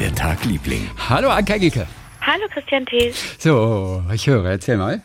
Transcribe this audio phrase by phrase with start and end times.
[0.00, 0.90] der Tag, Liebling?
[1.10, 1.86] Hallo, Anke Engelke.
[2.22, 3.36] Hallo Christian Thees.
[3.38, 5.02] So, ich höre, erzähl mal.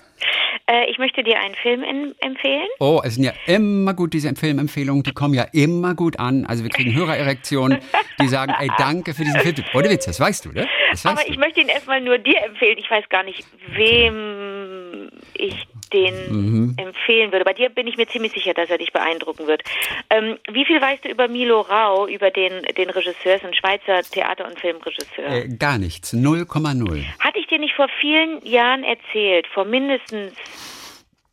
[0.68, 2.68] Äh, ich möchte dir einen Film in, empfehlen.
[2.80, 6.46] Oh, es sind ja immer gut, diese Filmempfehlungen, die kommen ja immer gut an.
[6.46, 7.80] Also wir kriegen Hörererektionen,
[8.22, 9.56] die sagen, ey, danke für diesen Film.
[9.74, 10.66] Ohne Witz, das weißt du, ne?
[10.92, 11.30] Weißt Aber du.
[11.30, 12.78] ich möchte ihn erstmal nur dir empfehlen.
[12.78, 16.74] Ich weiß gar nicht, wem ich den Mhm.
[16.78, 17.46] empfehlen würde.
[17.46, 19.64] Bei dir bin ich mir ziemlich sicher, dass er dich beeindrucken wird.
[20.10, 24.02] Ähm, wie viel weißt du über Milo Rau, über den, den Regisseur, ist ein Schweizer
[24.04, 25.28] Theater- und Filmregisseur?
[25.28, 27.04] Äh, gar nichts, 0,0.
[27.20, 30.34] Hatte ich dir nicht vor vielen Jahren erzählt, vor mindestens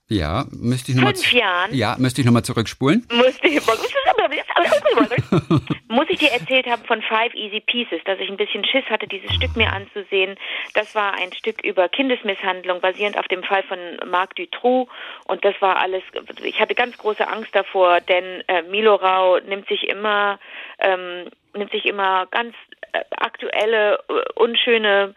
[0.09, 1.15] Ja, müsste ich nochmal...
[1.15, 1.75] Fünf Jahren?
[1.75, 3.07] Ja, müsste ich nochmal zurückspulen.
[3.13, 3.61] Musste ich,
[5.89, 9.07] muss ich dir erzählt haben von Five Easy Pieces, dass ich ein bisschen Schiss hatte,
[9.07, 10.37] dieses Stück mir anzusehen.
[10.75, 13.79] Das war ein Stück über Kindesmisshandlung, basierend auf dem Fall von
[14.11, 14.89] Marc Dutroux.
[15.27, 16.03] Und das war alles,
[16.43, 20.39] ich hatte ganz große Angst davor, denn äh, Milo Rau nimmt sich immer,
[20.79, 22.55] ähm, nimmt sich immer ganz
[22.93, 25.15] äh, aktuelle, äh, unschöne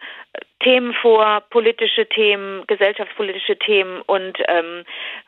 [0.60, 4.84] Themen vor, politische Themen, gesellschaftspolitische Themen und ähm,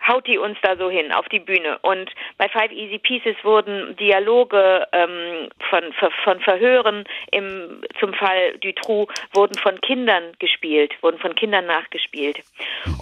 [0.07, 1.79] haut die uns da so hin auf die Bühne.
[1.83, 5.93] Und bei Five Easy Pieces wurden Dialoge ähm, von,
[6.25, 12.39] von Verhören im, zum Fall Dutroux wurden von Kindern gespielt, wurden von Kindern nachgespielt.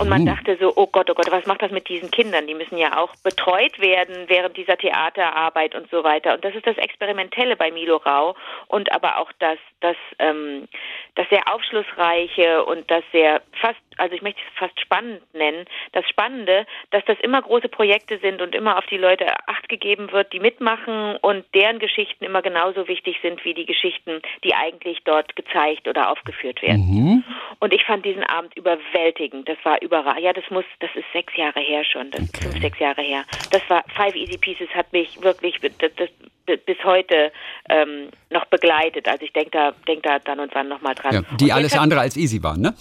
[0.01, 2.49] Und man dachte so, oh Gott, oh Gott, was macht das mit diesen Kindern?
[2.49, 6.35] Die müssen ja auch betreut werden während dieser Theaterarbeit und so weiter.
[6.35, 8.35] Und das ist das Experimentelle bei Milo Rau
[8.67, 10.67] und aber auch das, das, ähm,
[11.15, 12.16] das sehr aufschlussreiche
[12.67, 17.19] und das sehr fast, also ich möchte es fast spannend nennen, das Spannende, dass das
[17.21, 21.45] immer große Projekte sind und immer auf die Leute Acht gegeben wird, die mitmachen und
[21.55, 26.63] deren Geschichten immer genauso wichtig sind wie die Geschichten, die eigentlich dort gezeigt oder aufgeführt
[26.63, 27.25] werden.
[27.59, 29.49] Und ich fand diesen Abend überwältigend.
[29.49, 30.23] Das war überall.
[30.23, 33.25] Ja, das muss, das ist sechs Jahre her schon, das ist fünf, sechs Jahre her.
[33.51, 36.11] Das war Five Easy Pieces hat mich wirklich das, das,
[36.47, 37.33] bis heute
[37.69, 39.09] ähm, noch begleitet.
[39.09, 41.15] Also ich denke da, denk da dann und wann nochmal dran.
[41.15, 42.75] Ja, die alles andere als easy waren, ne?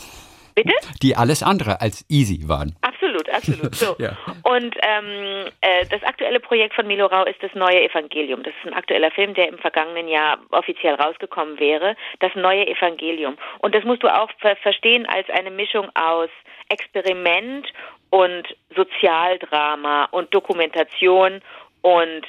[0.55, 0.73] Bitte?
[1.01, 2.75] Die alles andere als easy waren.
[2.81, 3.75] Absolut, absolut.
[3.75, 3.95] So.
[3.99, 4.17] Ja.
[4.43, 8.43] Und ähm, äh, das aktuelle Projekt von Milo Rau ist das neue Evangelium.
[8.43, 11.95] Das ist ein aktueller Film, der im vergangenen Jahr offiziell rausgekommen wäre.
[12.19, 13.37] Das neue Evangelium.
[13.59, 16.29] Und das musst du auch ver verstehen als eine Mischung aus
[16.69, 17.67] Experiment
[18.09, 18.43] und
[18.75, 21.41] Sozialdrama und Dokumentation
[21.81, 22.23] und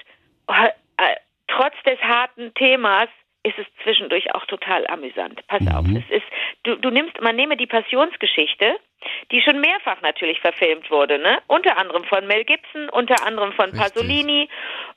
[0.49, 1.17] äh, äh,
[1.49, 3.09] trotz des harten Themas
[3.47, 5.47] ist es zwischendurch auch total amüsant.
[5.47, 6.27] Pass auf, es ist
[6.65, 8.77] du, du nimmst man nehme die Passionsgeschichte,
[9.31, 11.39] die schon mehrfach natürlich verfilmt wurde, ne?
[11.47, 13.81] Unter anderem von Mel Gibson, unter anderem von Richtig.
[13.81, 14.49] Pasolini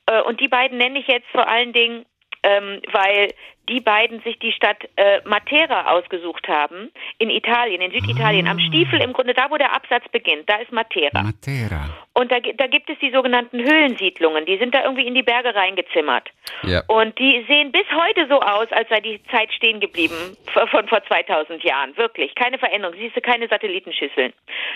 [0.06, 2.04] äh, und die beiden nenne ich jetzt vor allen Dingen
[2.42, 3.28] ähm, weil
[3.68, 9.00] die beiden sich die Stadt äh, Matera ausgesucht haben, in Italien, in Süditalien, am Stiefel
[9.00, 11.22] im Grunde, da wo der Absatz beginnt, da ist Matera.
[11.22, 11.88] Matera.
[12.12, 15.54] Und da, da gibt es die sogenannten Höhlensiedlungen, die sind da irgendwie in die Berge
[15.54, 16.28] reingezimmert.
[16.62, 16.82] Ja.
[16.88, 21.04] Und die sehen bis heute so aus, als sei die Zeit stehen geblieben von, vor
[21.04, 21.96] 2000 Jahren.
[21.96, 22.96] Wirklich, keine Veränderung.
[22.98, 24.32] Siehst du keine Satellitenschüsseln.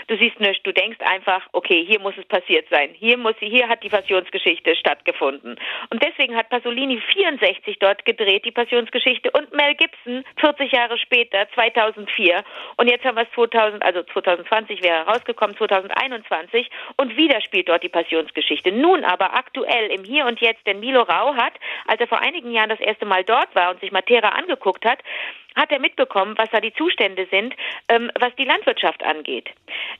[0.06, 2.90] Du siehst nichts, du denkst einfach, okay, hier muss es passiert sein.
[2.94, 5.56] Hier muss hier hat die Passionsgeschichte stattgefunden.
[5.90, 8.50] Und deswegen hat Pasolini 64 dort gedreht, die
[8.84, 12.44] Passionsgeschichte, und Mel Gibson 40 Jahre später, 2004.
[12.76, 17.82] Und jetzt haben wir es 2000, also 2020 wäre rausgekommen, 2021, und wieder spielt dort
[17.82, 18.72] die Passionsgeschichte.
[18.72, 21.54] Nun aber aktuell im Hier und Jetzt, denn Milo Rau hat,
[21.86, 24.98] als er vor einigen Jahren das erste Mal dort war und sich Matera angeguckt hat,
[25.56, 27.54] hat er mitbekommen, was da die Zustände sind,
[27.88, 29.48] ähm, was die Landwirtschaft angeht.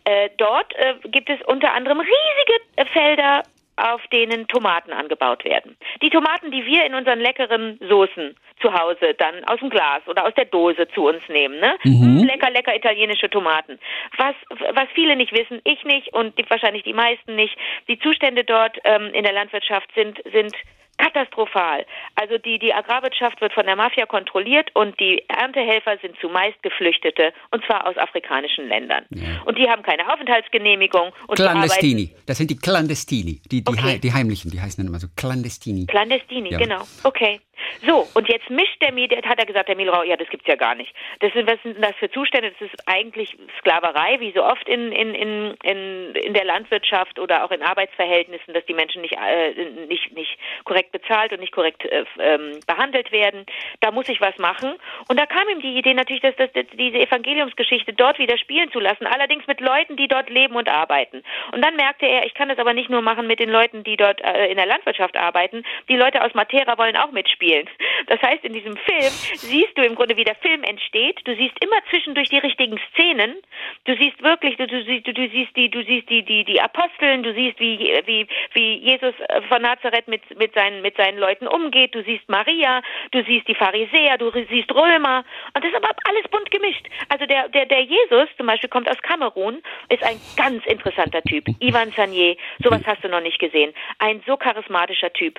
[0.05, 3.43] Äh, dort äh, gibt es unter anderem riesige Felder
[3.77, 5.77] auf denen Tomaten angebaut werden.
[6.03, 10.25] Die Tomaten, die wir in unseren leckeren Soßen zu Hause dann aus dem Glas oder
[10.25, 11.77] aus der Dose zu uns nehmen, ne?
[11.85, 13.79] Mm, Lecker, lecker italienische Tomaten.
[14.17, 17.57] Was, was viele nicht wissen, ich nicht und die, wahrscheinlich die meisten nicht,
[17.89, 20.55] die Zustände dort ähm, in der Landwirtschaft sind, sind
[20.99, 21.85] katastrophal.
[22.15, 27.33] Also die, die Agrarwirtschaft wird von der Mafia kontrolliert und die Erntehelfer sind zumeist Geflüchtete
[27.51, 29.05] und zwar aus afrikanischen Ländern.
[29.45, 32.15] Und die haben keine Aufenthaltsgenehmigung und Clandestini.
[32.27, 33.41] Das sind die Clandestini.
[33.51, 33.81] Die, die, Okay.
[33.83, 35.87] hei- die Heimlichen, die heißen dann immer so Clandestini.
[35.87, 36.59] Clandestini, Ja.
[36.59, 36.83] genau.
[37.03, 37.41] Okay.
[37.87, 40.57] So, und jetzt mischt der mir, hat er gesagt, der Milrau, ja, das gibt's ja
[40.57, 40.95] gar nicht.
[41.21, 42.53] Das sind, was sind das für Zustände?
[42.53, 47.45] Das ist eigentlich Sklaverei, wie so oft in, in, in, in, in der Landwirtschaft oder
[47.45, 49.53] auch in Arbeitsverhältnissen, dass die Menschen nicht, äh,
[49.89, 53.47] nicht, nicht korrekt bezahlt und nicht korrekt äh, ähm, behandelt werden.
[53.81, 54.75] Da muss ich was machen.
[55.09, 58.71] Und da kam ihm die Idee natürlich, dass, dass, dass diese Evangeliumsgeschichte dort wieder spielen
[58.73, 61.23] zu lassen, allerdings mit Leuten, die dort leben und arbeiten.
[61.53, 63.97] Und dann merkte er, ich kann das aber nicht nur machen mit den Leuten, die
[63.97, 65.65] dort äh, in der Landwirtschaft arbeiten.
[65.89, 67.54] Die Leute aus Matera wollen auch mitspielen.
[67.55, 67.69] Spielen.
[68.07, 71.21] Das heißt, in diesem Film siehst du im Grunde, wie der Film entsteht.
[71.25, 73.37] Du siehst immer zwischendurch die richtigen Szenen.
[73.85, 76.61] Du siehst wirklich, du, du, siehst, du, du siehst die, du siehst die, die, die
[76.61, 79.15] Aposteln, du siehst, wie, wie, wie Jesus
[79.49, 81.95] von Nazareth mit, mit, seinen, mit seinen Leuten umgeht.
[81.95, 85.25] Du siehst Maria, du siehst die Pharisäer, du siehst Römer.
[85.55, 86.87] Und das ist aber alles bunt gemischt.
[87.09, 91.45] Also der, der, der Jesus zum Beispiel kommt aus Kamerun, ist ein ganz interessanter Typ.
[91.61, 93.73] Ivan Sanier, sowas hast du noch nicht gesehen.
[93.99, 95.39] Ein so charismatischer Typ.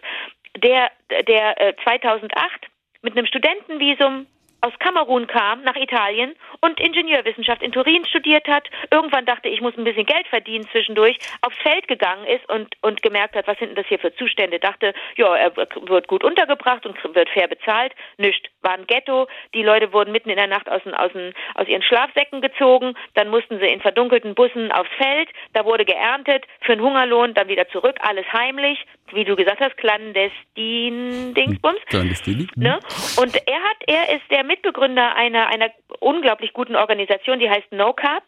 [0.57, 0.91] Der,
[1.27, 2.67] der äh, 2008
[3.01, 4.27] mit einem Studentenvisum
[4.65, 9.77] aus Kamerun kam nach Italien und Ingenieurwissenschaft in Turin studiert hat, irgendwann dachte, ich muss
[9.77, 13.69] ein bisschen Geld verdienen zwischendurch, aufs Feld gegangen ist und, und gemerkt hat, was sind
[13.69, 17.93] denn das hier für Zustände, dachte, ja, er wird gut untergebracht und wird fair bezahlt,
[18.17, 21.11] nischt, war ein Ghetto, die Leute wurden mitten in der Nacht aus, aus,
[21.53, 26.45] aus ihren Schlafsäcken gezogen, dann mussten sie in verdunkelten Bussen aufs Feld, da wurde geerntet,
[26.61, 28.83] für einen Hungerlohn, dann wieder zurück, alles heimlich,
[29.13, 31.79] wie du gesagt hast, clandestin Dingsbums.
[31.85, 32.49] Clandestin.
[32.55, 32.79] Ne?
[33.17, 35.69] Und er hat, er ist der Mitbegründer einer, einer
[35.99, 38.23] unglaublich guten Organisation, die heißt NoCap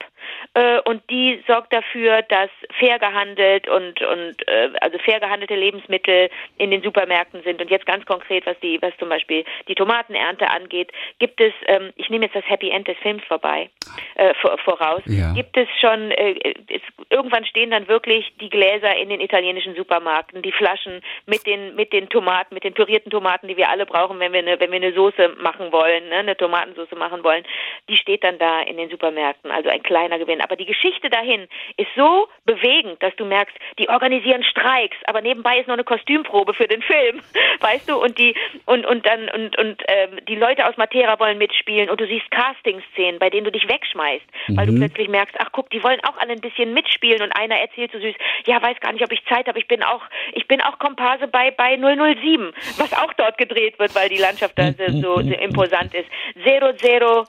[0.54, 6.30] äh, und die sorgt dafür, dass fair gehandelt und und äh, also fair gehandelte Lebensmittel
[6.58, 7.62] in den Supermärkten sind.
[7.62, 11.92] Und jetzt ganz konkret, was die was zum Beispiel die Tomatenernte angeht, gibt es, ähm,
[11.96, 13.70] ich nehme jetzt das Happy End des Films vorbei
[14.16, 15.34] äh, vor, voraus, ja.
[15.34, 20.42] gibt es schon äh, es, irgendwann stehen dann wirklich die Gläser in den italienischen Supermärkten,
[20.42, 24.20] die Flaschen mit den mit den Tomaten, mit den pürierten Tomaten, die wir alle brauchen,
[24.20, 27.44] wenn wir eine wenn wir eine Soße machen wollen, ne, eine Tomatensauce machen wollen,
[27.90, 30.42] die steht dann da in den Supermärkten, also ein kleiner Gewinn.
[30.42, 31.48] Aber die Geschichte dahin
[31.78, 36.54] ist so bewegend, dass du merkst, die organisieren Streiks, aber nebenbei ist noch eine Kostümprobe
[36.54, 37.22] für den Film,
[37.60, 37.98] weißt du?
[37.98, 38.36] Und die
[38.66, 42.30] und und dann und und ähm, die Leute aus Matera wollen mitspielen und du siehst
[42.32, 44.72] Casting-Szenen, bei denen du dich wegschmeißt, weil mhm.
[44.72, 47.92] du plötzlich merkst, ach guck, die wollen auch alle ein bisschen mitspielen und einer erzählt
[47.92, 48.16] so süß,
[48.46, 50.02] ja, weiß gar nicht, ob ich Zeit habe, ich bin auch
[50.34, 54.58] ich bin auch Komparse bei bei 007, was auch dort gedreht wird, weil die Landschaft
[54.58, 56.08] da so, so imposant ist.
[56.44, 57.26] 007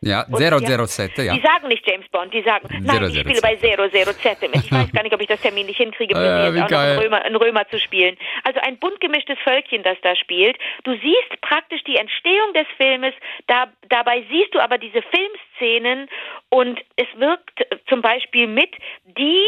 [0.00, 1.34] ja, 007, ja.
[1.34, 4.64] Die sagen nicht James Bond, die sagen, nein, ich spiele bei 007 mit.
[4.64, 6.98] Ich weiß gar nicht, ob ich das terminlich hinkriege, mit ja, jetzt auch noch einen
[6.98, 8.16] Römer, einen Römer, zu spielen.
[8.44, 10.56] Also ein bunt gemischtes Völkchen, das da spielt.
[10.84, 13.14] Du siehst praktisch die Entstehung des Filmes,
[13.46, 16.08] da, dabei siehst du aber diese Filmszenen
[16.48, 18.70] und es wirkt zum Beispiel mit
[19.04, 19.44] die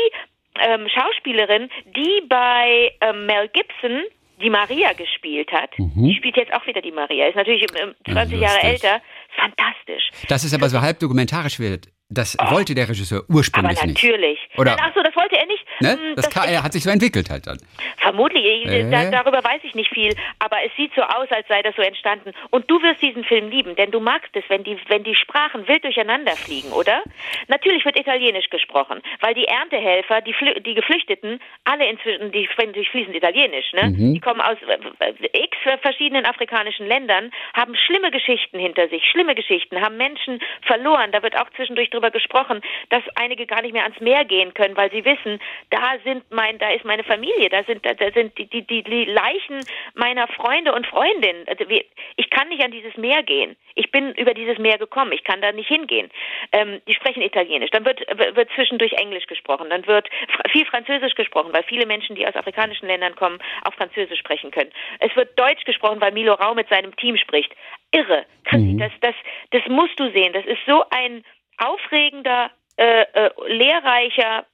[0.60, 4.02] ähm, Schauspielerin, die bei ähm, Mel Gibson
[4.42, 5.78] die Maria gespielt hat.
[5.78, 6.04] Mhm.
[6.04, 7.28] Die spielt jetzt auch wieder die Maria.
[7.28, 7.64] Ist natürlich
[8.10, 9.00] 20 Jahre älter.
[9.36, 10.10] Fantastisch.
[10.28, 12.50] Dass es aber so halb dokumentarisch wird, das oh.
[12.50, 14.40] wollte der Regisseur ursprünglich aber natürlich.
[14.48, 14.58] nicht.
[14.58, 14.76] Oder?
[14.80, 15.64] Ach so, das wollte er nicht.
[15.80, 15.92] Ne?
[15.92, 17.58] Hm, das, das kann, er hat sich so entwickelt halt dann.
[17.98, 18.90] Vermutlich, äh.
[18.90, 21.82] da, darüber weiß ich nicht viel, aber es sieht so aus, als sei das so
[21.82, 22.32] entstanden.
[22.50, 25.66] Und du wirst diesen Film lieben, denn du magst es, wenn die, wenn die Sprachen
[25.68, 27.02] wild durcheinander fliegen, oder?
[27.48, 30.34] Natürlich wird Italienisch gesprochen, weil die Erntehelfer, die,
[30.64, 33.90] die Geflüchteten, alle inzwischen, die sprechen fließend Italienisch, ne?
[33.90, 34.14] Mhm.
[34.14, 39.80] Die kommen aus äh, x verschiedenen afrikanischen Ländern, haben schlimme Geschichten hinter sich, schlimme Geschichten,
[39.80, 41.12] haben Menschen verloren.
[41.12, 42.60] Da wird auch zwischendurch drüber gesprochen,
[42.90, 45.40] dass einige gar nicht mehr ans Meer gehen können, weil sie wissen,
[45.70, 49.60] da sind mein, da ist meine Familie, da sind, da, sind die, die, die Leichen
[49.94, 51.46] meiner Freunde und Freundinnen.
[51.46, 53.56] Also ich kann nicht an dieses Meer gehen.
[53.74, 55.12] Ich bin über dieses Meer gekommen.
[55.12, 56.10] Ich kann da nicht hingehen.
[56.52, 57.70] Ähm, die sprechen Italienisch.
[57.70, 59.70] Dann wird, wird zwischendurch Englisch gesprochen.
[59.70, 60.08] Dann wird
[60.50, 64.70] viel Französisch gesprochen, weil viele Menschen, die aus afrikanischen Ländern kommen, auch Französisch sprechen können.
[64.98, 67.54] Es wird Deutsch gesprochen, weil Milo Rau mit seinem Team spricht.
[67.92, 68.26] Irre.
[68.50, 68.78] Mhm.
[68.78, 69.14] Das, das,
[69.50, 70.32] das musst du sehen.
[70.32, 71.24] Das ist so ein
[71.66, 74.46] aufregender, äh, äh, lehrreicher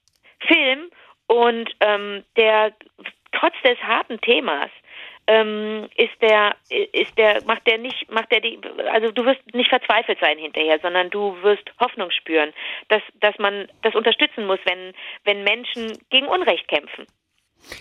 [0.47, 0.89] Film
[1.27, 2.73] und ähm, der
[3.31, 4.69] trotz des harten Themas
[5.27, 8.59] ähm, ist der ist der macht der nicht macht der die
[8.91, 12.51] also du wirst nicht verzweifelt sein hinterher, sondern du wirst Hoffnung spüren,
[12.87, 14.93] dass dass man das unterstützen muss, wenn
[15.25, 17.05] wenn Menschen gegen Unrecht kämpfen.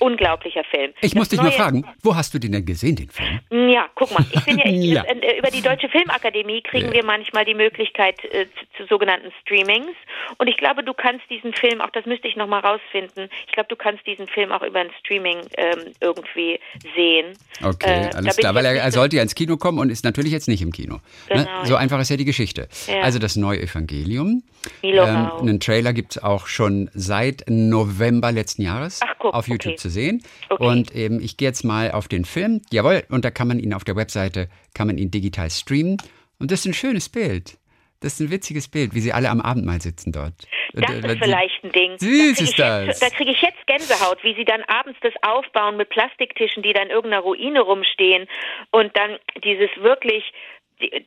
[0.00, 0.92] Unglaublicher Film.
[1.00, 3.40] Ich das muss dich nur fragen, wo hast du den denn gesehen, den Film?
[3.70, 5.02] Ja, guck mal, ich bin ja, ich, ja.
[5.04, 6.92] Äh, über die Deutsche Filmakademie kriegen ja.
[6.94, 9.96] wir manchmal die Möglichkeit äh, zu, zu, sogenannten Streamings.
[10.38, 13.68] Und ich glaube, du kannst diesen Film, auch das müsste ich nochmal rausfinden, ich glaube,
[13.68, 16.60] du kannst diesen Film auch über ein Streaming ähm, irgendwie
[16.94, 17.36] sehen.
[17.62, 20.32] Okay, äh, alles klar, weil er, er, sollte ja ins Kino kommen und ist natürlich
[20.32, 20.96] jetzt nicht im Kino.
[20.96, 21.00] Ne?
[21.28, 21.66] Genau, ne?
[21.66, 22.68] So einfach ist ja die Geschichte.
[23.02, 24.42] Also das neue Evangelium.
[24.82, 29.67] Ähm, einen Trailer gibt es auch schon seit November letzten Jahres Ach, guck, auf YouTube
[29.67, 29.67] okay.
[29.76, 30.22] Zu sehen.
[30.48, 30.64] Okay.
[30.64, 32.62] Und eben, ich gehe jetzt mal auf den Film.
[32.70, 35.96] Jawohl, und da kann man ihn auf der Webseite, kann man ihn digital streamen.
[36.38, 37.58] Und das ist ein schönes Bild.
[38.00, 40.34] Das ist ein witziges Bild, wie sie alle am Abendmahl sitzen dort.
[40.72, 41.98] Das ist vielleicht ein Ding.
[41.98, 42.86] Süß da ist das.
[42.86, 46.72] Jetzt, da kriege ich jetzt Gänsehaut, wie sie dann abends das aufbauen mit Plastiktischen, die
[46.72, 48.28] dann in irgendeiner Ruine rumstehen
[48.70, 50.24] und dann dieses wirklich,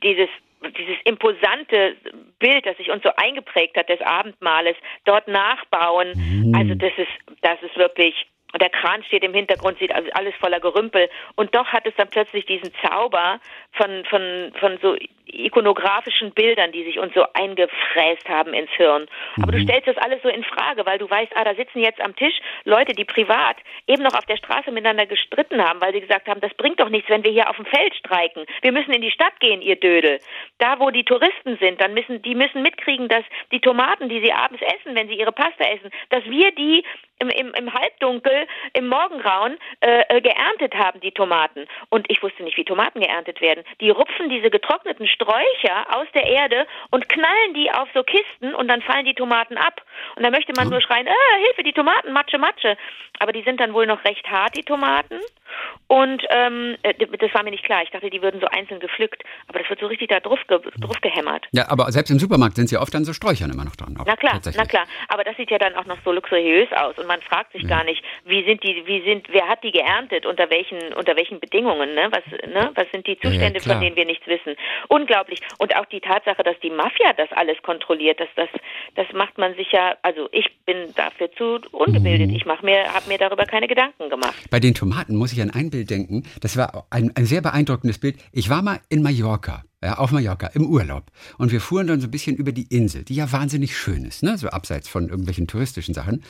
[0.02, 0.28] dieses
[0.78, 1.96] dieses imposante
[2.38, 6.12] Bild, das sich uns so eingeprägt hat des Abendmahles, dort nachbauen.
[6.14, 6.54] Mhm.
[6.54, 10.34] Also das ist, das ist wirklich und der Kran steht im Hintergrund, sieht also alles
[10.36, 11.08] voller Gerümpel.
[11.36, 13.40] Und doch hat es dann plötzlich diesen Zauber
[13.72, 19.06] von, von, von so ikonografischen Bildern, die sich uns so eingefräst haben ins Hirn.
[19.36, 19.58] Aber mhm.
[19.58, 22.14] du stellst das alles so in Frage, weil du weißt, ah, da sitzen jetzt am
[22.16, 26.28] Tisch Leute, die privat eben noch auf der Straße miteinander gestritten haben, weil sie gesagt
[26.28, 28.44] haben, das bringt doch nichts, wenn wir hier auf dem Feld streiken.
[28.62, 30.18] Wir müssen in die Stadt gehen, ihr Dödel.
[30.58, 34.32] Da, wo die Touristen sind, dann müssen, die müssen mitkriegen, dass die Tomaten, die sie
[34.32, 36.84] abends essen, wenn sie ihre Pasta essen, dass wir die
[37.22, 41.66] im, im, im Halbdunkel, im Morgengrauen äh, äh, geerntet haben, die Tomaten.
[41.88, 43.64] Und ich wusste nicht, wie Tomaten geerntet werden.
[43.80, 48.68] Die rupfen diese getrockneten Sträucher aus der Erde und knallen die auf so Kisten und
[48.68, 49.82] dann fallen die Tomaten ab.
[50.16, 50.72] Und da möchte man hm.
[50.72, 52.76] nur schreien, äh, Hilfe, die Tomaten, Matsche, Matsche.
[53.18, 55.20] Aber die sind dann wohl noch recht hart, die Tomaten.
[55.86, 57.82] Und ähm, äh, das war mir nicht klar.
[57.82, 59.22] Ich dachte, die würden so einzeln gepflückt.
[59.48, 61.46] Aber das wird so richtig da drauf, ge drauf gehämmert.
[61.52, 63.94] Ja, aber selbst im Supermarkt sind sie oft dann so Sträuchern immer noch dran.
[64.06, 64.84] Na klar, na klar.
[65.08, 66.96] Aber das sieht ja dann auch noch so luxuriös aus.
[66.98, 67.68] Und man fragt sich ja.
[67.68, 71.40] gar nicht, wie sind die, wie sind, wer hat die geerntet, unter welchen, unter welchen
[71.40, 72.08] Bedingungen, ne?
[72.10, 72.70] Was, ne?
[72.74, 74.56] Was sind die Zustände, ja, von denen wir nichts wissen?
[74.88, 75.40] Unglaublich.
[75.58, 78.48] Und auch die Tatsache, dass die Mafia das alles kontrolliert, das, das,
[78.94, 82.30] das macht man sich ja, also ich bin dafür zu ungebildet.
[82.30, 82.36] Mhm.
[82.36, 84.34] Ich mache mir, habe mir darüber keine Gedanken gemacht.
[84.50, 86.22] Bei den Tomaten muss ich an ein Bild denken.
[86.40, 88.16] Das war ein, ein sehr beeindruckendes Bild.
[88.32, 91.10] Ich war mal in Mallorca ja, auf Mallorca im Urlaub.
[91.38, 94.22] Und wir fuhren dann so ein bisschen über die Insel, die ja wahnsinnig schön ist,
[94.22, 94.38] ne?
[94.38, 96.22] so abseits von irgendwelchen touristischen Sachen.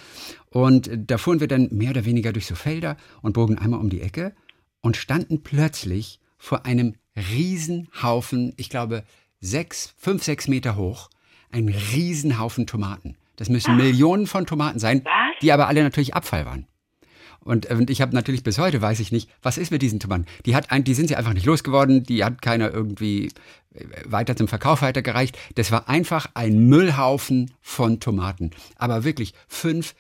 [0.51, 3.91] Und da fuhren wir dann mehr oder weniger durch so Felder und bogen einmal um
[3.91, 4.35] die Ecke
[4.81, 9.05] und standen plötzlich vor einem Riesenhaufen, ich glaube
[9.41, 11.11] sechs, fünf, sechs Meter hoch,
[11.51, 13.17] ein Riesenhaufen Tomaten.
[13.37, 15.05] Das müssen Millionen von Tomaten sein,
[15.43, 16.67] die aber alle natürlich Abfall waren.
[17.45, 20.27] Und, und ich habe natürlich bis heute weiß ich nicht, was ist mit diesen Tomaten?
[20.47, 23.31] Die hat ein, die sind sie einfach nicht losgeworden, die hat keiner irgendwie äh,
[24.05, 25.39] weiter zum Verkauf weitergereicht.
[25.55, 28.51] Das war einfach ein Müllhaufen von Tomaten.
[28.77, 29.95] Aber wirklich fünf,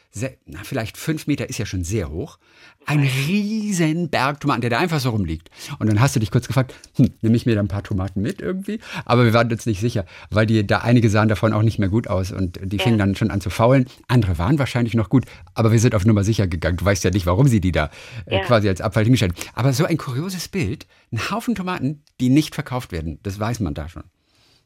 [0.46, 2.38] na, vielleicht fünf Meter ist ja schon sehr hoch.
[2.84, 5.50] Ein riesen Berg Tomaten, der da einfach so rumliegt.
[5.78, 8.20] Und dann hast du dich kurz gefragt, hm, nehme ich mir da ein paar Tomaten
[8.20, 8.80] mit irgendwie?
[9.04, 11.88] Aber wir waren uns nicht sicher, weil die da einige sahen davon auch nicht mehr
[11.88, 13.86] gut aus und die fingen dann schon an zu faulen.
[14.08, 16.76] Andere waren wahrscheinlich noch gut, aber wir sind auf Nummer sicher gegangen.
[16.76, 17.90] Du weißt ja nicht, warum sie die da
[18.26, 19.50] äh, quasi als Abfall hingestellt haben.
[19.54, 23.74] Aber so ein kurioses Bild, ein Haufen Tomaten, die nicht verkauft werden, das weiß man
[23.74, 24.04] da schon.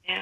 [0.07, 0.15] Ja.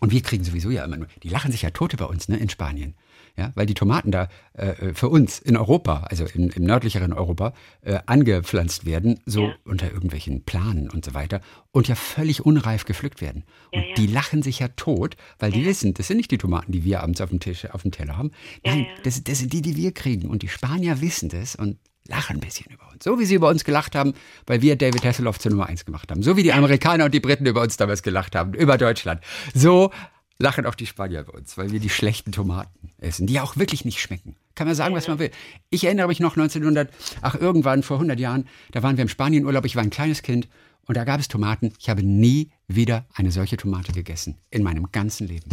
[0.00, 2.36] Und wir kriegen sowieso ja immer nur, die lachen sich ja Tote bei uns, ne,
[2.36, 2.94] in Spanien
[3.38, 7.54] ja, weil die Tomaten da äh, für uns in Europa, also in, im nördlicheren Europa,
[7.82, 9.54] äh, angepflanzt werden, so ja.
[9.64, 13.44] unter irgendwelchen Planen und so weiter, und ja völlig unreif gepflückt werden.
[13.72, 16.72] Und ja, die lachen sich ja tot, weil die wissen, das sind nicht die Tomaten,
[16.72, 18.32] die wir abends auf dem Tisch, auf dem Teller haben.
[18.64, 20.28] Nein, das, das sind die, die wir kriegen.
[20.28, 21.78] Und die Spanier wissen das und
[22.08, 23.04] lachen ein bisschen über uns.
[23.04, 24.14] So wie sie über uns gelacht haben,
[24.46, 26.22] weil wir David Hasselhoff zur Nummer eins gemacht haben.
[26.22, 29.22] So wie die Amerikaner und die Briten über uns damals gelacht haben, über Deutschland.
[29.54, 29.92] So
[30.38, 33.56] lachen auch die Spanier bei uns, weil wir die schlechten Tomaten essen, die ja auch
[33.56, 34.36] wirklich nicht schmecken.
[34.54, 35.30] Kann man sagen, was man will.
[35.70, 36.90] Ich erinnere mich noch 1900,
[37.22, 40.48] ach irgendwann vor 100 Jahren, da waren wir im Spanienurlaub, ich war ein kleines Kind
[40.86, 41.72] und da gab es Tomaten.
[41.78, 45.50] Ich habe nie wieder eine solche Tomate gegessen in meinem ganzen Leben.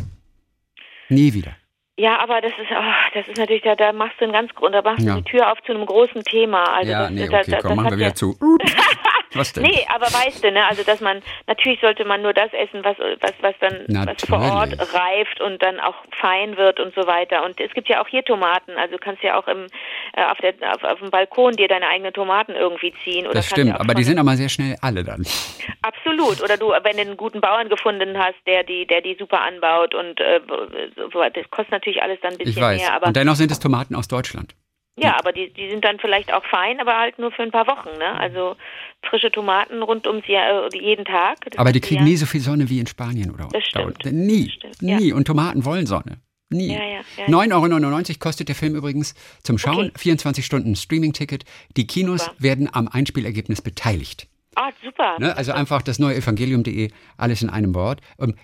[1.09, 1.55] Nie wieder.
[1.97, 4.81] Ja, aber das ist, oh, das ist natürlich, da, da machst du einen ganz, da
[4.81, 5.15] machst du ja.
[5.15, 6.63] die Tür auf zu einem großen Thema.
[6.73, 8.37] Also ja, das, nee, okay, das, komm, machen wir wieder zu.
[9.35, 9.63] Was denn?
[9.63, 12.97] Nee, aber weißt du, ne, also dass man natürlich sollte man nur das essen, was
[12.97, 14.21] was was dann natürlich.
[14.21, 17.43] was vor Ort reift und dann auch fein wird und so weiter.
[17.43, 19.67] Und es gibt ja auch hier Tomaten, also du kannst ja auch im
[20.13, 23.47] äh, auf der auf, auf dem Balkon dir deine eigenen Tomaten irgendwie ziehen oder Das
[23.49, 25.25] stimmt, aber die sind aber sehr schnell alle dann.
[25.81, 29.41] Absolut, oder du wenn du einen guten Bauern gefunden hast, der die der die super
[29.41, 30.39] anbaut und äh,
[30.95, 32.81] so, das kostet natürlich alles dann ein bisschen ich weiß.
[32.81, 34.55] mehr, aber Und dennoch sind es Tomaten aus Deutschland.
[34.97, 37.67] Ja, aber die, die sind dann vielleicht auch fein, aber halt nur für ein paar
[37.67, 37.97] Wochen.
[37.97, 38.17] Ne?
[38.17, 38.55] Also
[39.09, 41.37] frische Tomaten rund ums Jahr, äh, jeden Tag.
[41.57, 42.05] aber die kriegen Jahr.
[42.05, 44.05] nie so viel Sonne wie in Spanien oder Das stimmt.
[44.05, 45.09] Nie, das stimmt, nie.
[45.09, 45.15] Ja.
[45.15, 46.21] Und Tomaten wollen Sonne.
[46.49, 46.73] Nie.
[46.73, 49.87] Ja, ja, ja, 9,99 Euro kostet der Film übrigens zum Schauen.
[49.89, 49.99] Okay.
[49.99, 51.43] 24 Stunden Streaming-Ticket.
[51.75, 52.35] Die Kinos super.
[52.39, 54.27] werden am Einspielergebnis beteiligt.
[54.55, 55.17] Ah, super.
[55.19, 55.35] Ne?
[55.35, 57.99] Also einfach das neue Evangelium.de, alles in einem Wort.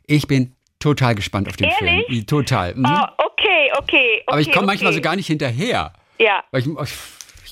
[0.07, 2.07] Ich bin total gespannt auf den Ehrlich?
[2.07, 2.25] Film.
[2.25, 2.75] Total.
[2.75, 2.85] Mhm.
[2.85, 4.23] Oh, okay, okay, okay.
[4.25, 4.65] Aber ich komme okay.
[4.65, 5.93] manchmal so gar nicht hinterher.
[6.21, 6.43] Ja.
[6.51, 6.93] Weil ich, ich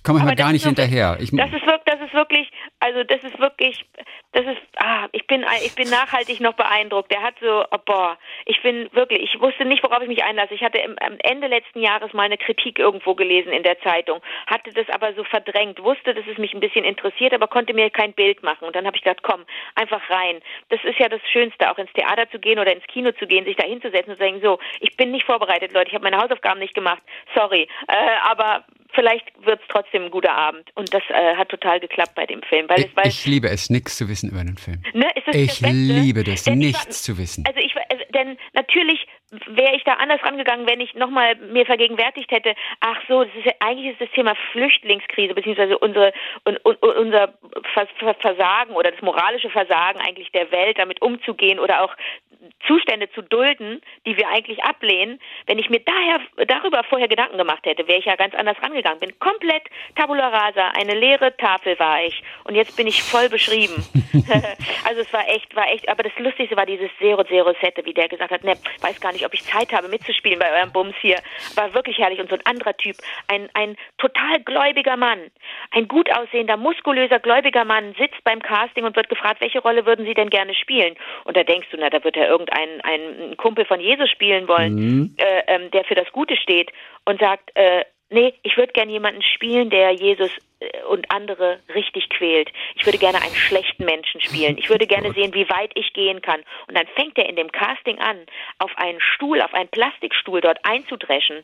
[0.03, 1.17] komme manchmal gar nicht hinterher.
[1.19, 3.85] Ich, das ist wirklich, das ist wirklich, also das ist wirklich,
[4.31, 7.11] das ist, ah, ich bin, ich bin nachhaltig noch beeindruckt.
[7.11, 10.53] Der hat so, oh, boah, ich bin wirklich, ich wusste nicht, worauf ich mich einlasse.
[10.53, 14.21] Ich hatte im, am Ende letzten Jahres mal eine Kritik irgendwo gelesen in der Zeitung,
[14.47, 17.89] hatte das aber so verdrängt, wusste, dass es mich ein bisschen interessiert, aber konnte mir
[17.89, 18.65] kein Bild machen.
[18.65, 20.41] Und dann habe ich gedacht, komm, einfach rein.
[20.69, 23.45] Das ist ja das Schönste, auch ins Theater zu gehen oder ins Kino zu gehen,
[23.45, 26.21] sich da hinzusetzen und zu sagen, so, ich bin nicht vorbereitet, Leute, ich habe meine
[26.21, 27.01] Hausaufgaben nicht gemacht,
[27.35, 30.69] sorry, äh, aber vielleicht wird es trotzdem ein guter Abend.
[30.75, 32.67] Und das äh, hat total geklappt bei dem Film.
[32.69, 34.81] Weil ich, es, weil ich liebe es, nichts zu wissen über einen Film.
[34.93, 37.43] Ne, ich das liebe das, denn nichts war, zu wissen.
[37.47, 39.05] Also ich, also, denn natürlich
[39.47, 43.45] wäre ich da anders rangegangen, wenn ich nochmal mir vergegenwärtigt hätte, ach so, das ist
[43.45, 46.13] ja, eigentlich ist das Thema Flüchtlingskrise, beziehungsweise unsere,
[46.47, 47.33] un, un, unser
[48.21, 51.95] Versagen oder das moralische Versagen eigentlich der Welt, damit umzugehen oder auch
[52.65, 55.19] Zustände zu dulden, die wir eigentlich ablehnen.
[55.45, 58.99] Wenn ich mir daher, darüber vorher Gedanken gemacht hätte, wäre ich ja ganz anders rangegangen.
[58.99, 59.63] Bin komplett
[59.95, 62.21] tabula rasa, eine leere Tafel war ich.
[62.45, 63.83] Und jetzt bin ich voll beschrieben.
[64.85, 67.93] also es war echt, war echt, aber das Lustigste war dieses Zero Zero Sette, wie
[67.93, 70.95] der gesagt hat, ne, weiß gar nicht, ob ich Zeit habe mitzuspielen bei eurem Bums
[71.01, 71.17] hier.
[71.55, 72.19] War wirklich herrlich.
[72.19, 72.95] Und so ein anderer Typ,
[73.27, 75.31] ein, ein total gläubiger Mann,
[75.71, 80.05] ein gut aussehender, muskulöser, gläubiger Mann sitzt beim Casting und wird gefragt, welche Rolle würden
[80.05, 80.95] Sie denn gerne spielen?
[81.25, 84.75] Und da denkst du, na, da wird er irgendein ein Kumpel von Jesus spielen wollen,
[84.75, 85.15] mhm.
[85.17, 86.71] äh, ähm, der für das Gute steht
[87.05, 92.09] und sagt, äh, nee, ich würde gerne jemanden spielen, der Jesus äh, und andere richtig
[92.09, 92.49] quält.
[92.75, 94.57] Ich würde gerne einen schlechten Menschen spielen.
[94.57, 96.41] Ich würde gerne sehen, wie weit ich gehen kann.
[96.67, 98.17] Und dann fängt er in dem Casting an,
[98.57, 101.43] auf einen Stuhl, auf einen Plastikstuhl dort einzudreschen.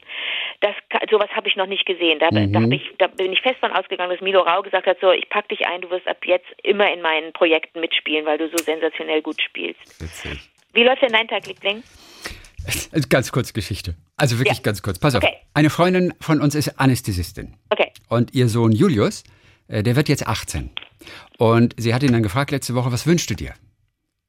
[0.62, 0.76] Das,
[1.10, 2.20] sowas habe ich noch nicht gesehen.
[2.20, 2.52] Da, mhm.
[2.52, 5.30] da, ich, da, bin ich fest von ausgegangen, dass Milo Rau gesagt hat, so, ich
[5.30, 8.58] pack dich ein, du wirst ab jetzt immer in meinen Projekten mitspielen, weil du so
[8.58, 10.02] sensationell gut spielst.
[10.02, 10.55] Witzig.
[10.76, 11.84] Wie läuft denn dein Tag, Liebling?
[13.10, 13.96] Ganz kurz Geschichte.
[14.18, 14.64] Also wirklich ja.
[14.64, 15.00] ganz kurz.
[15.00, 15.24] Pass auf.
[15.24, 15.36] Okay.
[15.54, 17.56] Eine Freundin von uns ist Anästhesistin.
[17.70, 17.92] Okay.
[18.10, 19.24] Und ihr Sohn Julius,
[19.70, 20.70] äh, der wird jetzt 18.
[21.38, 23.54] Und sie hat ihn dann gefragt letzte Woche, was wünschst du dir?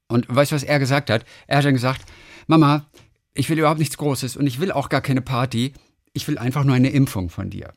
[0.08, 1.24] Und weißt du, was er gesagt hat?
[1.48, 2.02] Er hat dann gesagt,
[2.46, 2.86] Mama,
[3.34, 5.72] ich will überhaupt nichts Großes und ich will auch gar keine Party.
[6.12, 7.72] Ich will einfach nur eine Impfung von dir.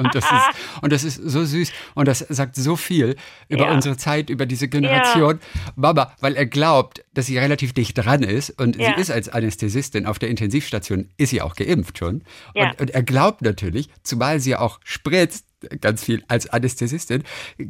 [0.00, 0.50] Und das, ist,
[0.82, 3.16] und das ist so süß und das sagt so viel
[3.48, 3.74] über ja.
[3.74, 5.40] unsere Zeit, über diese Generation.
[5.42, 5.72] Ja.
[5.76, 8.94] Mama, weil er glaubt, dass sie relativ dicht dran ist und ja.
[8.94, 12.22] sie ist als Anästhesistin auf der Intensivstation, ist sie auch geimpft schon.
[12.54, 15.46] Und, und er glaubt natürlich, zumal sie auch spritzt,
[15.80, 17.24] ganz viel als Anästhesistin,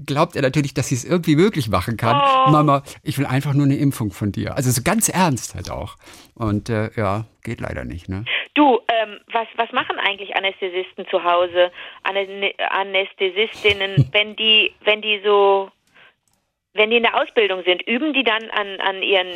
[0.06, 2.20] glaubt er natürlich, dass sie es irgendwie möglich machen kann.
[2.20, 2.50] Oh.
[2.50, 4.56] Mama, ich will einfach nur eine Impfung von dir.
[4.56, 5.96] Also so ganz ernst halt auch.
[6.34, 8.08] Und äh, ja, geht leider nicht.
[8.08, 8.24] Ne?
[8.54, 11.70] Du, ähm, was, was machen eigentlich Anästhesisten zu Hause?
[12.02, 15.70] Anästhesistinnen, wenn die, wenn die so
[16.72, 19.26] wenn die in der Ausbildung sind, üben die dann an, an ihren,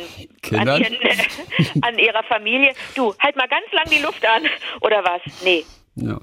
[0.57, 0.95] an, ihren
[1.81, 2.71] an ihrer Familie.
[2.95, 4.43] Du, halt mal ganz lang die Luft an,
[4.79, 5.21] oder was?
[5.43, 5.65] Nee.
[5.95, 6.17] Ja.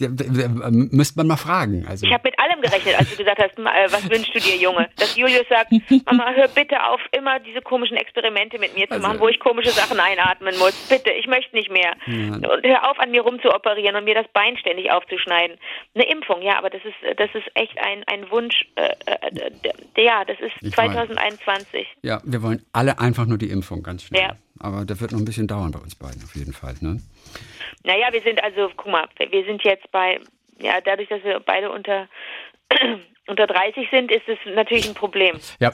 [0.00, 1.84] Müsste man mal fragen.
[1.88, 2.06] Also.
[2.06, 4.88] Ich habe mit allem gerechnet, als du gesagt hast, äh, was wünschst du dir, Junge?
[4.96, 5.72] Dass Julius sagt,
[6.06, 9.40] Mama, hör bitte auf, immer diese komischen Experimente mit mir zu also, machen, wo ich
[9.40, 10.74] komische Sachen einatmen muss.
[10.88, 11.94] Bitte, ich möchte nicht mehr.
[12.06, 12.34] Ja.
[12.34, 15.56] Und hör auf, an mir rumzuoperieren und mir das Bein ständig aufzuschneiden.
[15.94, 18.66] Eine Impfung, ja, aber das ist, das ist echt ein, ein Wunsch.
[18.76, 21.74] Äh, äh, ja, das ist ich 2021.
[21.74, 21.86] Weiß.
[22.02, 24.22] Ja, wir wollen alle einfach nur die Impfung, ganz schnell.
[24.22, 24.36] Ja.
[24.60, 26.74] Aber das wird noch ein bisschen dauern bei uns beiden, auf jeden Fall.
[26.80, 27.00] Ne?
[27.84, 30.20] Naja, wir sind also, guck mal, wir sind jetzt bei,
[30.60, 32.08] ja, dadurch, dass wir beide unter
[33.28, 35.38] unter 30 sind, ist es natürlich ein Problem.
[35.60, 35.72] Ja,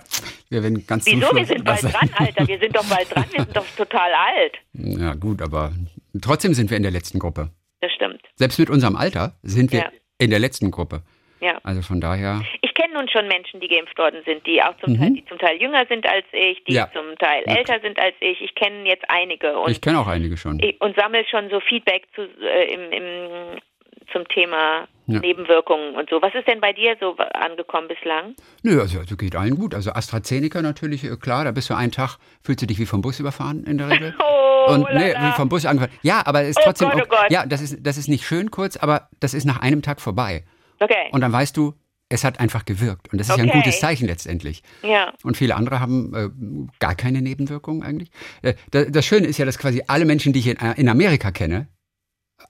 [0.51, 1.35] wir werden ganz Wieso?
[1.35, 2.47] Wir sind bald dran, Alter.
[2.47, 3.25] Wir sind doch bald dran.
[3.31, 4.55] Wir sind doch total alt.
[4.73, 5.73] Ja, gut, aber
[6.21, 7.51] trotzdem sind wir in der letzten Gruppe.
[7.81, 8.21] Das stimmt.
[8.35, 9.91] Selbst mit unserem Alter sind wir ja.
[10.19, 11.03] in der letzten Gruppe.
[11.41, 11.59] Ja.
[11.63, 12.43] Also von daher.
[12.75, 14.99] Ich kenne nun schon Menschen, die geimpft worden sind, die auch zum mhm.
[14.99, 16.91] Teil, die zum Teil jünger sind als ich, die ja.
[16.93, 17.55] zum Teil ja.
[17.55, 18.41] älter sind als ich.
[18.41, 19.57] Ich kenne jetzt einige.
[19.59, 20.61] Und ich kenne auch einige schon.
[20.81, 23.61] Und sammle schon so Feedback zu, äh, im, im,
[24.13, 25.21] zum Thema ja.
[25.21, 26.21] Nebenwirkungen und so.
[26.21, 28.35] Was ist denn bei dir so angekommen bislang?
[28.65, 29.73] Nö, also, also geht allen gut.
[29.73, 33.03] Also AstraZeneca natürlich, äh, klar, da bist du einen Tag, fühlst du dich wie vom
[33.03, 34.15] Bus überfahren in der Regel.
[34.21, 35.97] oh, und nee, wie vom Bus angefahren.
[36.03, 36.91] Ja, aber es ist oh trotzdem.
[36.91, 37.31] Gott, oh Gott.
[37.31, 40.43] Ja, das ist, das ist nicht schön kurz, aber das ist nach einem Tag vorbei.
[40.81, 41.09] Okay.
[41.13, 41.75] Und dann weißt du,
[42.09, 43.11] es hat einfach gewirkt.
[43.13, 43.47] Und das ist okay.
[43.47, 44.63] ja ein gutes Zeichen letztendlich.
[44.83, 45.13] Ja.
[45.23, 46.29] Und viele andere haben äh,
[46.79, 48.11] gar keine Nebenwirkungen eigentlich.
[48.43, 50.89] Äh, das, das, Schöne ist ja, dass quasi alle Menschen, die ich in, äh, in
[50.89, 51.69] Amerika kenne,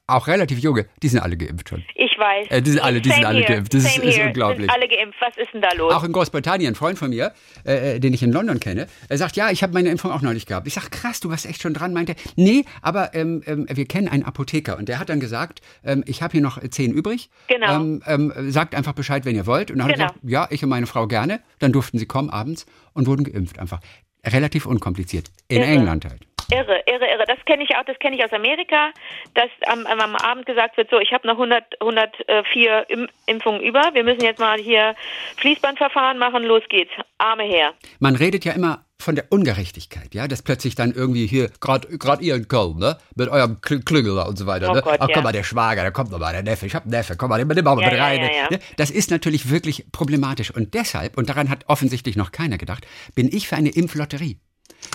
[0.07, 1.83] auch relativ junge, die sind alle geimpft schon.
[1.95, 2.49] Ich weiß.
[2.51, 3.73] Äh, die sind alle, die sind alle geimpft.
[3.73, 4.71] Das ist, ist, unglaublich.
[4.71, 5.19] Sind alle geimpft.
[5.21, 5.93] Was ist denn da los?
[5.93, 7.33] Auch in Großbritannien, ein Freund von mir,
[7.67, 10.21] äh, äh den ich in London kenne, er sagt, ja, ich habe meine Impfung auch
[10.21, 10.67] neulich gehabt.
[10.67, 11.93] Ich sage, krass, du warst echt schon dran.
[11.93, 16.05] Meinte, nee, aber ähm, ähm, wir kennen einen Apotheker und der hat dann gesagt, ähm,
[16.07, 17.31] ich habe hier noch zehn übrig.
[17.49, 17.75] Genau.
[17.75, 19.71] Ähm, ähm, sagt einfach Bescheid, wenn ihr wollt.
[19.71, 20.05] Und dann genau.
[20.05, 20.21] hat er genau.
[20.23, 21.41] gesagt, ja, ich und meine Frau gerne.
[21.59, 23.81] Dann durften sie kommen abends und wurden geimpft einfach.
[24.27, 25.31] Relativ unkompliziert.
[25.49, 25.71] In Irre.
[25.71, 26.23] England halt.
[26.51, 27.25] Irre, irre, irre.
[27.27, 28.91] Das kenne ich auch, das kenne ich aus Amerika,
[29.35, 32.87] dass am, am Abend gesagt wird, so, ich habe noch 100, 104
[33.27, 34.95] Impfungen über, wir müssen jetzt mal hier
[35.39, 36.93] Fließbandverfahren machen, los geht's.
[37.19, 37.73] Arme her.
[38.01, 41.89] Man redet ja immer von der Ungerechtigkeit, ja, dass plötzlich dann irgendwie hier, gerade
[42.23, 44.83] ihr in Köln, ne, mit eurem Klüngel und so weiter, oh ne?
[44.83, 45.15] Gott, Ach, ja.
[45.15, 47.31] komm mal, der Schwager, da kommt noch mal der Neffe, ich hab einen Neffe, komm
[47.31, 48.21] mal, nimm mal ja, mit rein.
[48.21, 48.61] Ja, ne?
[48.77, 53.29] Das ist natürlich wirklich problematisch und deshalb, und daran hat offensichtlich noch keiner gedacht, bin
[53.33, 54.39] ich für eine Impflotterie.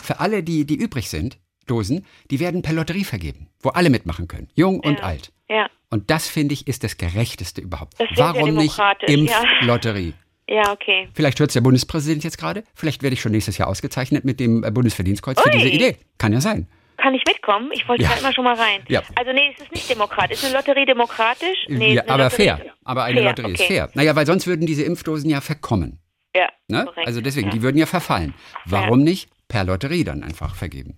[0.02, 4.28] Für alle, die, die übrig sind, Dosen, die werden per Lotterie vergeben, wo alle mitmachen
[4.28, 5.32] können, jung und alt.
[5.48, 5.70] Ja.
[5.90, 8.00] Und das finde ich ist das gerechteste überhaupt.
[8.00, 10.14] Das Warum nicht Impflotterie?
[10.50, 10.72] Ja.
[10.72, 11.08] okay.
[11.14, 12.64] Vielleicht hört es der Bundespräsident jetzt gerade.
[12.74, 15.44] Vielleicht werde ich schon nächstes Jahr ausgezeichnet mit dem äh, Bundesverdienstkreuz Ui.
[15.44, 15.98] für diese Idee.
[16.18, 16.68] Kann ja sein.
[16.98, 17.70] Kann ich mitkommen?
[17.74, 18.10] Ich wollte ja.
[18.10, 18.82] da immer schon mal rein.
[18.90, 19.02] Ja.
[19.16, 20.40] Also nee, es ist nicht demokratisch.
[20.40, 21.66] Ist eine Lotterie demokratisch?
[21.70, 22.62] Nee, ja, aber Lotterie fair.
[22.84, 23.30] Aber eine fair.
[23.30, 23.64] Lotterie okay.
[23.64, 23.90] ist fair.
[23.94, 26.00] Naja, weil sonst würden diese Impfdosen ja verkommen.
[26.36, 26.50] Ja.
[26.68, 26.88] Ne?
[27.06, 28.34] Also deswegen, die würden ja verfallen.
[28.66, 30.98] Warum nicht per Lotterie dann einfach vergeben?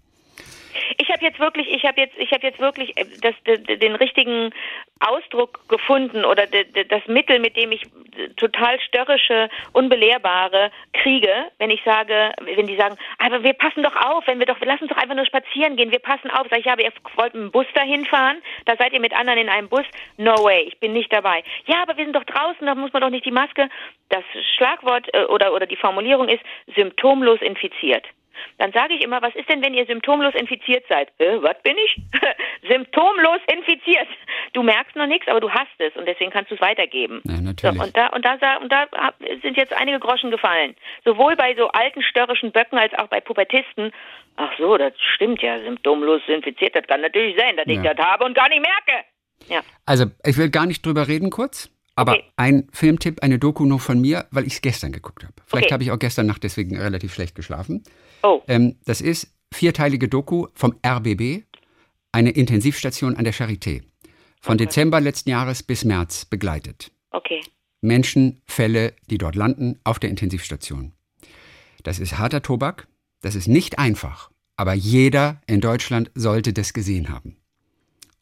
[1.21, 4.51] Habe jetzt wirklich, ich habe jetzt, ich habe jetzt wirklich äh, das, den richtigen
[4.99, 7.83] Ausdruck gefunden oder das Mittel, mit dem ich
[8.37, 14.27] total störrische, unbelehrbare kriege, wenn ich sage, wenn die sagen, aber wir passen doch auf,
[14.27, 16.47] wenn wir doch, lass uns doch einfach nur spazieren gehen, wir passen auf.
[16.49, 19.13] Sag ich, ja, aber ihr wollt mit dem Bus dahin fahren, da seid ihr mit
[19.13, 19.85] anderen in einem Bus,
[20.17, 21.43] no way, ich bin nicht dabei.
[21.65, 23.69] Ja, aber wir sind doch draußen, da muss man doch nicht die Maske.
[24.09, 24.23] Das
[24.57, 26.43] Schlagwort äh, oder, oder die Formulierung ist
[26.75, 28.05] symptomlos infiziert.
[28.57, 31.09] Dann sage ich immer, was ist denn, wenn ihr symptomlos infiziert seid?
[31.19, 32.01] Äh, was bin ich?
[32.69, 34.07] symptomlos infiziert.
[34.53, 37.21] Du merkst noch nichts, aber du hast es und deswegen kannst du es weitergeben.
[37.25, 37.77] Ja, natürlich.
[37.77, 38.87] So, und da, und da, und da
[39.41, 40.75] sind jetzt einige Groschen gefallen.
[41.05, 43.91] Sowohl bei so alten störrischen Böcken als auch bei Pubertisten.
[44.37, 46.75] Ach so, das stimmt ja, symptomlos infiziert.
[46.75, 47.73] Das kann natürlich sein, dass ja.
[47.73, 49.05] ich das habe und gar nicht merke.
[49.47, 49.61] Ja.
[49.85, 51.69] Also, ich will gar nicht drüber reden kurz.
[51.95, 52.23] Aber okay.
[52.37, 55.33] ein Filmtipp, eine Doku noch von mir, weil ich es gestern geguckt habe.
[55.45, 55.73] Vielleicht okay.
[55.73, 57.83] habe ich auch gestern Nacht deswegen relativ schlecht geschlafen.
[58.23, 58.41] Oh.
[58.47, 61.43] Ähm, das ist vierteilige Doku vom RBB,
[62.11, 63.81] eine Intensivstation an der Charité.
[64.41, 64.65] Von okay.
[64.65, 66.91] Dezember letzten Jahres bis März begleitet.
[67.11, 67.41] Okay.
[67.81, 70.93] Menschen, Fälle, die dort landen, auf der Intensivstation.
[71.83, 72.87] Das ist harter Tobak,
[73.21, 77.37] das ist nicht einfach, aber jeder in Deutschland sollte das gesehen haben.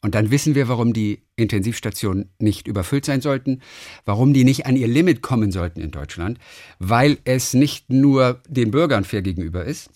[0.02, 3.60] Und dann wissen wir, warum die Intensivstationen nicht überfüllt sein sollten,
[4.06, 6.38] warum die nicht an ihr Limit kommen sollten in Deutschland,
[6.78, 9.90] weil es nicht nur den Bürgern fair gegenüber ist,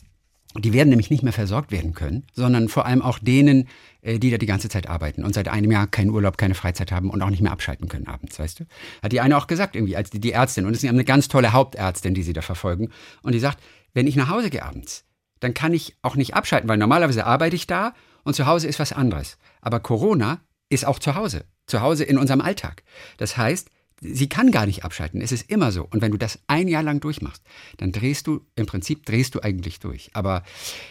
[0.57, 3.67] die werden nämlich nicht mehr versorgt werden können, sondern vor allem auch denen,
[4.03, 6.93] äh, die da die ganze Zeit arbeiten und seit einem Jahr keinen Urlaub, keine Freizeit
[6.93, 8.65] haben und auch nicht mehr abschalten können abends, weißt du?
[9.03, 11.27] Hat die eine auch gesagt irgendwie, als die, die Ärztin, und es ist eine ganz
[11.27, 12.91] tolle Hauptärztin, die sie da verfolgen,
[13.23, 13.59] und die sagt,
[13.95, 15.05] wenn ich nach Hause gehe abends,
[15.41, 18.79] dann kann ich auch nicht abschalten, weil normalerweise arbeite ich da und zu Hause ist
[18.79, 19.39] was anderes.
[19.61, 22.83] Aber Corona ist auch zu Hause, zu Hause in unserem Alltag.
[23.19, 25.21] Das heißt, sie kann gar nicht abschalten.
[25.21, 25.87] Es ist immer so.
[25.91, 27.43] Und wenn du das ein Jahr lang durchmachst,
[27.79, 30.11] dann drehst du, im Prinzip drehst du eigentlich durch.
[30.15, 30.43] Aber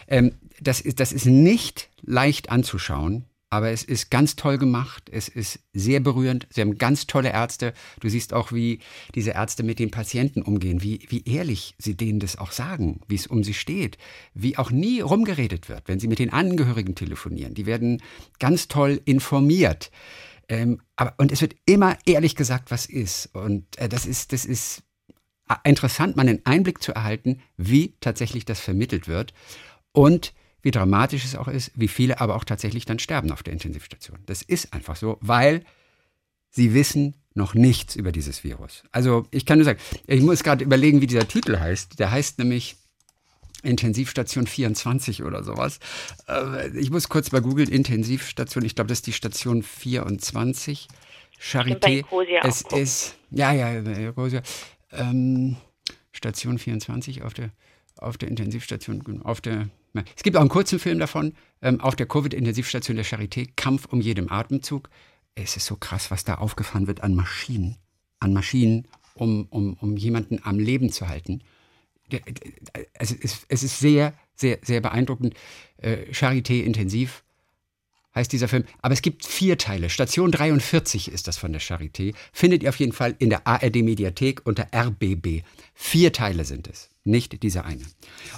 [0.07, 3.25] ähm, das, ist, das ist nicht leicht anzuschauen.
[3.53, 6.47] Aber es ist ganz toll gemacht, es ist sehr berührend.
[6.49, 7.75] Sie haben ganz tolle Ärzte.
[7.99, 8.79] Du siehst auch, wie
[9.13, 13.13] diese Ärzte mit den Patienten umgehen, wie, wie ehrlich sie denen das auch sagen, wie
[13.13, 13.99] es um sie steht,
[14.33, 17.53] wie auch nie rumgeredet wird, wenn sie mit den Angehörigen telefonieren.
[17.53, 18.01] Die werden
[18.39, 19.91] ganz toll informiert.
[20.49, 23.35] Ähm, aber, und es wird immer ehrlich gesagt, was ist.
[23.35, 24.81] Und äh, das ist, das ist
[25.63, 29.31] interessant, mal einen Einblick zu erhalten, wie tatsächlich das vermittelt wird.
[29.91, 30.33] Und
[30.63, 34.17] wie dramatisch es auch ist, wie viele aber auch tatsächlich dann sterben auf der Intensivstation.
[34.25, 35.63] Das ist einfach so, weil
[36.49, 38.83] sie wissen noch nichts über dieses Virus.
[38.91, 41.99] Also ich kann nur sagen, ich muss gerade überlegen, wie dieser Titel heißt.
[41.99, 42.77] Der heißt nämlich
[43.61, 45.79] Intensivstation 24 oder sowas.
[46.27, 50.87] Äh, ich muss kurz mal googeln, Intensivstation, ich glaube, das ist die Station 24.
[51.41, 52.05] Charité.
[52.43, 54.41] Es ist, ja, ja, Rosia.
[54.91, 55.57] Ähm,
[56.11, 57.49] Station 24 auf der,
[57.97, 62.07] auf der Intensivstation, auf der es gibt auch einen kurzen Film davon, ähm, auf der
[62.07, 64.89] Covid-Intensivstation der Charité, Kampf um jedem Atemzug.
[65.35, 67.77] Es ist so krass, was da aufgefahren wird an Maschinen,
[68.19, 71.41] an Maschinen, um, um, um jemanden am Leben zu halten.
[72.93, 75.35] Es ist, es ist sehr, sehr, sehr beeindruckend.
[75.77, 77.23] Äh, Charité intensiv
[78.15, 78.65] heißt dieser Film.
[78.81, 79.89] Aber es gibt vier Teile.
[79.89, 82.13] Station 43 ist das von der Charité.
[82.31, 85.43] Findet ihr auf jeden Fall in der ARD-Mediathek unter RBB.
[85.73, 87.83] Vier Teile sind es nicht dieser eine.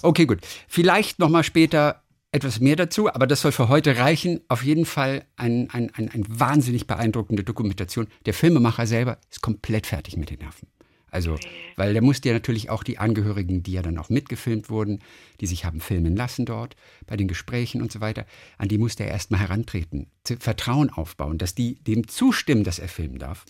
[0.01, 0.39] Okay, gut.
[0.67, 4.41] Vielleicht nochmal später etwas mehr dazu, aber das soll für heute reichen.
[4.49, 8.07] Auf jeden Fall ein, ein, ein, ein wahnsinnig beeindruckende Dokumentation.
[8.25, 10.67] Der Filmemacher selber ist komplett fertig mit den Nerven.
[11.11, 11.37] Also,
[11.75, 14.99] weil der musste ja natürlich auch die Angehörigen, die ja dann auch mitgefilmt wurden,
[15.39, 16.75] die sich haben filmen lassen dort,
[17.07, 18.25] bei den Gesprächen und so weiter,
[18.57, 20.07] an die musste er erstmal herantreten,
[20.39, 23.45] Vertrauen aufbauen, dass die dem zustimmen, dass er filmen darf.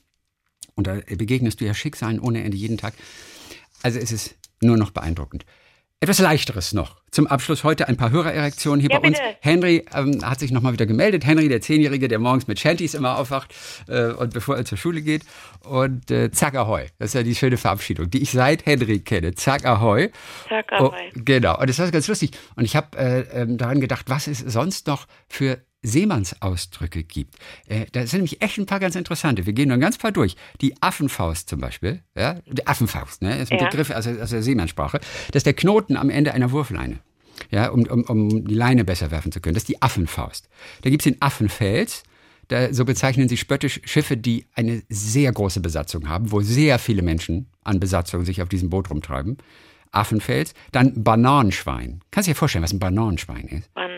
[0.75, 2.93] Und da begegnest du ja Schicksalen ohne Ende jeden Tag.
[3.81, 5.45] Also es ist nur noch beeindruckend.
[6.05, 6.97] Etwas Leichteres noch.
[7.09, 9.17] Zum Abschluss heute ein paar Hörererektionen hier ja, bei uns.
[9.17, 9.37] Bitte.
[9.39, 11.25] Henry ähm, hat sich nochmal wieder gemeldet.
[11.25, 13.51] Henry, der Zehnjährige, der morgens mit Shanties immer aufwacht
[13.87, 15.23] äh, und bevor er zur Schule geht.
[15.63, 16.85] Und äh, zack ahoi.
[16.99, 19.33] Das ist ja die schöne Verabschiedung, die ich seit Henry kenne.
[19.33, 20.11] Zack ahoi.
[20.47, 20.89] Zack ahoi.
[20.89, 21.59] Oh, genau.
[21.59, 22.33] Und das war ganz lustig.
[22.55, 27.35] Und ich habe äh, ähm, daran gedacht, was es sonst noch für Seemannsausdrücke gibt.
[27.67, 29.45] Äh, da sind nämlich echt ein paar ganz interessante.
[29.45, 30.35] Wir gehen nur ein ganz paar durch.
[30.61, 33.65] Die Affenfaust zum Beispiel, ja, die Affenfaust, ne, ist ein ja.
[33.65, 34.99] Begriff aus, aus der Seemannssprache.
[35.31, 36.99] Das ist der Knoten am Ende einer Wurfleine.
[37.51, 39.55] Ja, um, um, um die Leine besser werfen zu können.
[39.55, 40.47] Das ist die Affenfaust.
[40.83, 42.03] Da gibt es den Affenfels.
[42.47, 47.01] Da, so bezeichnen sie spöttisch Schiffe, die eine sehr große Besatzung haben, wo sehr viele
[47.01, 49.37] Menschen an Besatzung sich auf diesem Boot rumtreiben.
[49.91, 50.53] Affenfels.
[50.71, 52.01] Dann Bananenschwein.
[52.11, 53.73] Kannst du dir vorstellen, was ein Bananenschwein ist?
[53.73, 53.94] Bananenschwein.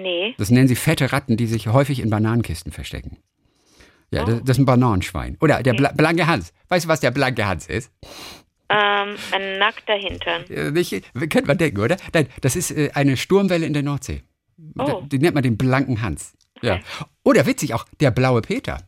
[0.00, 0.34] Okay.
[0.38, 3.18] Das nennen sie fette Ratten, die sich häufig in Bananenkisten verstecken.
[4.10, 4.26] Ja, oh.
[4.26, 5.36] das, das, ist ein Bananenschwein.
[5.40, 5.90] Oder der okay.
[5.94, 6.52] blanke Hans.
[6.68, 7.90] Weißt du, was der blanke Hans ist?
[8.70, 10.44] Ähm, ein nackter Hintern.
[10.74, 11.96] Nicht, könnte man denken, oder?
[12.12, 14.22] Nein, das ist äh, eine Sturmwelle in der Nordsee.
[14.78, 15.02] Oh.
[15.06, 16.34] Die nennt man den blanken Hans.
[16.62, 16.80] Ja.
[17.22, 18.82] Oder witzig auch, der blaue Peter.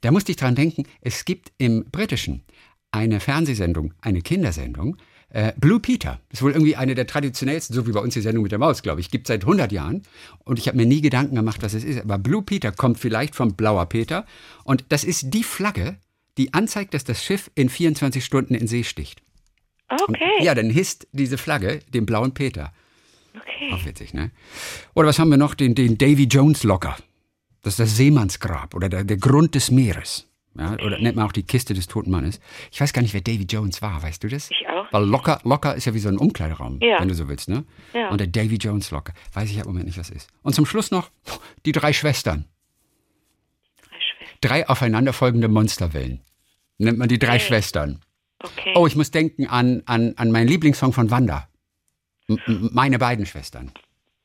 [0.00, 2.42] Da musste ich dran denken, es gibt im Britischen
[2.90, 4.96] eine Fernsehsendung, eine Kindersendung,
[5.30, 6.20] äh, Blue Peter.
[6.28, 8.58] Das ist wohl irgendwie eine der traditionellsten, so wie bei uns die Sendung mit der
[8.58, 9.10] Maus, glaube ich.
[9.10, 10.02] Gibt seit 100 Jahren.
[10.44, 12.00] Und ich habe mir nie Gedanken gemacht, was es ist.
[12.00, 14.24] Aber Blue Peter kommt vielleicht vom Blauer Peter.
[14.64, 15.98] Und das ist die Flagge,
[16.38, 19.22] die anzeigt, dass das Schiff in 24 Stunden in See sticht.
[19.88, 20.04] Okay.
[20.06, 22.72] Und, ja, dann hisst diese Flagge den blauen Peter.
[23.34, 23.72] Okay.
[23.72, 24.30] Auch witzig, ne?
[24.94, 25.54] Oder was haben wir noch?
[25.54, 26.96] Den, den Davy Jones Locker.
[27.62, 30.26] Das ist das Seemannsgrab oder der, der Grund des Meeres.
[30.56, 32.40] Ja, oder nennt man auch die Kiste des toten Mannes.
[32.72, 34.50] Ich weiß gar nicht, wer Davy Jones war, weißt du das?
[34.50, 34.92] Ich auch.
[34.92, 37.00] Weil locker, locker ist ja wie so ein Umkleideraum, ja.
[37.00, 37.64] wenn du so willst, ne?
[37.92, 38.10] Ja.
[38.10, 39.12] Und der Davy Jones Locker.
[39.32, 40.30] Weiß ich ja im Moment nicht, was ist.
[40.42, 41.10] Und zum Schluss noch
[41.64, 42.46] die drei Schwestern.
[43.80, 44.38] Drei, Schwestern.
[44.40, 46.22] drei aufeinanderfolgende Monsterwellen.
[46.78, 47.40] Nennt man die drei okay.
[47.40, 48.00] Schwestern.
[48.40, 48.72] Okay.
[48.74, 51.48] Oh, ich muss denken an, an, an meinen Lieblingssong von Wanda.
[52.28, 53.72] M meine beiden Schwestern.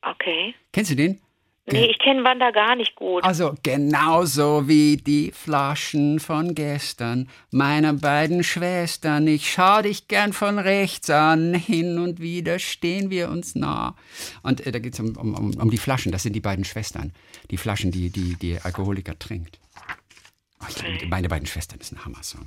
[0.01, 0.53] Okay.
[0.71, 1.19] Kennst du den?
[1.65, 3.23] Nee, ich kenne Wanda gar nicht gut.
[3.23, 9.27] Also genauso wie die Flaschen von gestern, meine beiden Schwestern.
[9.27, 13.95] Ich schau dich gern von rechts an, hin und wieder stehen wir uns nah.
[14.41, 17.13] Und äh, da geht es um, um, um die Flaschen, das sind die beiden Schwestern.
[17.49, 19.59] Die Flaschen, die die, die Alkoholiker trinkt.
[20.61, 22.45] Oh, ich, meine beiden Schwestern ist ein Hammer-Song.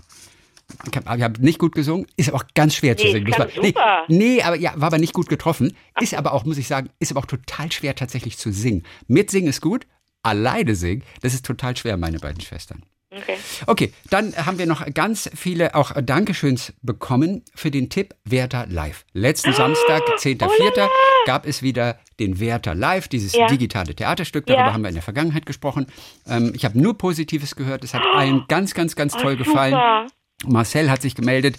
[0.90, 3.32] Ich habe hab nicht gut gesungen, ist aber auch ganz schwer nee, zu singen.
[3.38, 3.74] War, nee,
[4.08, 5.76] nee, aber ja, war aber nicht gut getroffen.
[6.00, 8.82] Ist aber auch, muss ich sagen, ist aber auch total schwer tatsächlich zu singen.
[9.06, 9.86] Mitsingen ist gut,
[10.22, 12.82] alleine singen, das ist total schwer, meine beiden Schwestern.
[13.16, 13.36] Okay.
[13.66, 19.04] Okay, dann haben wir noch ganz viele auch Dankeschöns bekommen für den Tipp Werther Live.
[19.12, 20.88] Letzten oh, Samstag, 10.04., oh
[21.24, 23.46] gab es wieder den Werther Live, dieses ja.
[23.46, 24.46] digitale Theaterstück.
[24.46, 24.72] Darüber ja.
[24.72, 25.86] haben wir in der Vergangenheit gesprochen.
[26.26, 27.84] Ähm, ich habe nur Positives gehört.
[27.84, 28.16] Es hat oh.
[28.16, 30.08] allen ganz, ganz, ganz toll oh, gefallen.
[30.46, 31.56] Marcel hat sich gemeldet.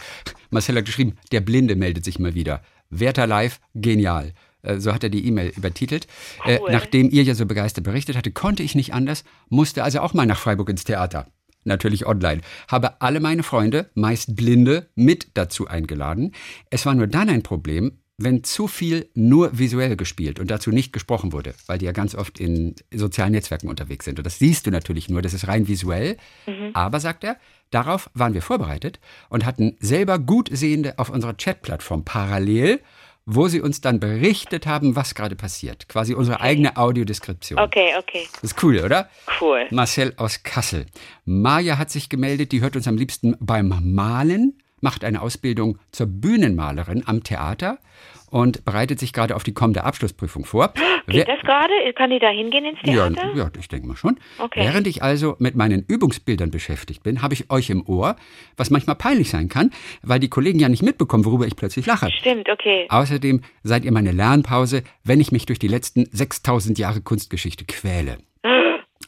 [0.50, 2.62] Marcel hat geschrieben, der Blinde meldet sich mal wieder.
[2.89, 4.34] Werther Live, genial.
[4.62, 6.08] Äh, so hat er die E-Mail übertitelt.
[6.45, 6.71] Äh, cool.
[6.71, 10.26] nachdem ihr ja so begeistert berichtet hatte, konnte ich nicht anders, musste also auch mal
[10.26, 11.28] nach Freiburg ins Theater.
[11.63, 12.41] Natürlich online.
[12.69, 16.34] Habe alle meine Freunde, meist Blinde, mit dazu eingeladen.
[16.69, 20.91] Es war nur dann ein Problem, wenn zu viel nur visuell gespielt und dazu nicht
[20.91, 24.17] gesprochen wurde, weil die ja ganz oft in sozialen Netzwerken unterwegs sind.
[24.17, 26.17] Und das siehst du natürlich nur, das ist rein visuell.
[26.47, 26.71] Mhm.
[26.73, 27.38] Aber, sagt er,
[27.72, 29.00] darauf waren wir vorbereitet
[29.30, 32.82] und hatten selber gut Sehende auf unserer Chatplattform parallel,
[33.26, 35.90] wo sie uns dann berichtet haben, was gerade passiert.
[35.90, 37.60] Quasi unsere eigene Audiodeskription.
[37.60, 38.28] Okay, okay.
[38.42, 39.10] Das ist cool, oder?
[39.42, 39.68] Cool.
[39.70, 40.86] Marcel aus Kassel.
[41.26, 46.08] Maja hat sich gemeldet, die hört uns am liebsten beim Malen macht eine Ausbildung zur
[46.08, 47.80] Bühnenmalerin am Theater
[48.30, 50.74] und bereitet sich gerade auf die kommende Abschlussprüfung vor.
[50.74, 51.74] Geht Wer das gerade?
[51.96, 53.32] Kann die da hingehen ins Theater?
[53.34, 54.20] Ja, ja ich denke mal schon.
[54.38, 54.62] Okay.
[54.62, 58.18] Während ich also mit meinen Übungsbildern beschäftigt bin, habe ich euch im Ohr,
[58.58, 62.12] was manchmal peinlich sein kann, weil die Kollegen ja nicht mitbekommen, worüber ich plötzlich lache.
[62.12, 62.88] Stimmt, okay.
[62.90, 68.18] Außerdem seid ihr meine Lernpause, wenn ich mich durch die letzten 6000 Jahre Kunstgeschichte quäle.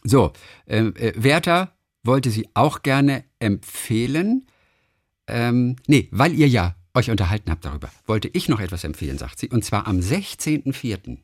[0.03, 0.31] so,
[0.67, 4.47] äh, äh, Werther wollte sie auch gerne empfehlen.
[5.27, 9.39] Ähm, nee, weil ihr ja euch unterhalten habt darüber, wollte ich noch etwas empfehlen, sagt
[9.39, 11.17] sie, und zwar am 16.04.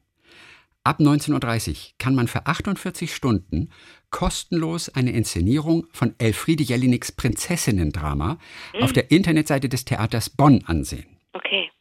[0.84, 3.69] Ab 19.30 Uhr kann man für 48 Stunden
[4.12, 8.38] kostenlos eine Inszenierung von Elfriede Jelineks Prinzessinnen-Drama
[8.73, 8.84] mhm.
[8.84, 11.08] auf der Internetseite des Theaters Bonn ansehen.
[11.34, 11.71] Okay.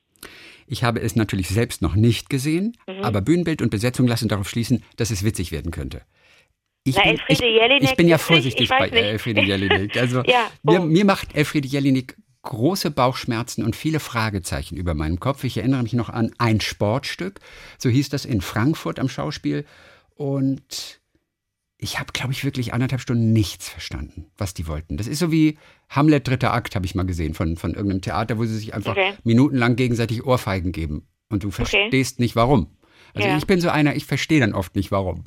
[0.66, 3.04] Ich habe es natürlich selbst noch nicht gesehen, mhm.
[3.04, 6.00] aber Bühnenbild und Besetzung lassen darauf schließen, dass es witzig werden könnte.
[6.84, 7.40] Ich, Na, bin, ich,
[7.80, 9.96] ich bin ja vorsichtig bei Elfriede Jelinek.
[10.00, 10.72] Also ja, oh.
[10.72, 15.44] mir, mir, macht Elfriede Jelinek große Bauchschmerzen und viele Fragezeichen über meinem Kopf.
[15.44, 17.40] Ich erinnere mich noch an ein Sportstück,
[17.78, 19.64] so hieß das in Frankfurt am Schauspiel.
[20.14, 21.00] Und
[21.78, 24.96] ich habe, glaube ich, wirklich anderthalb Stunden nichts verstanden, was die wollten.
[24.96, 28.38] Das ist so wie Hamlet dritter Akt, habe ich mal gesehen, von, von irgendeinem Theater,
[28.38, 29.14] wo sie sich einfach okay.
[29.24, 31.08] minutenlang gegenseitig Ohrfeigen geben.
[31.28, 32.22] Und du verstehst okay.
[32.22, 32.68] nicht warum.
[33.12, 33.36] Also ja.
[33.36, 35.24] ich bin so einer, ich verstehe dann oft nicht warum.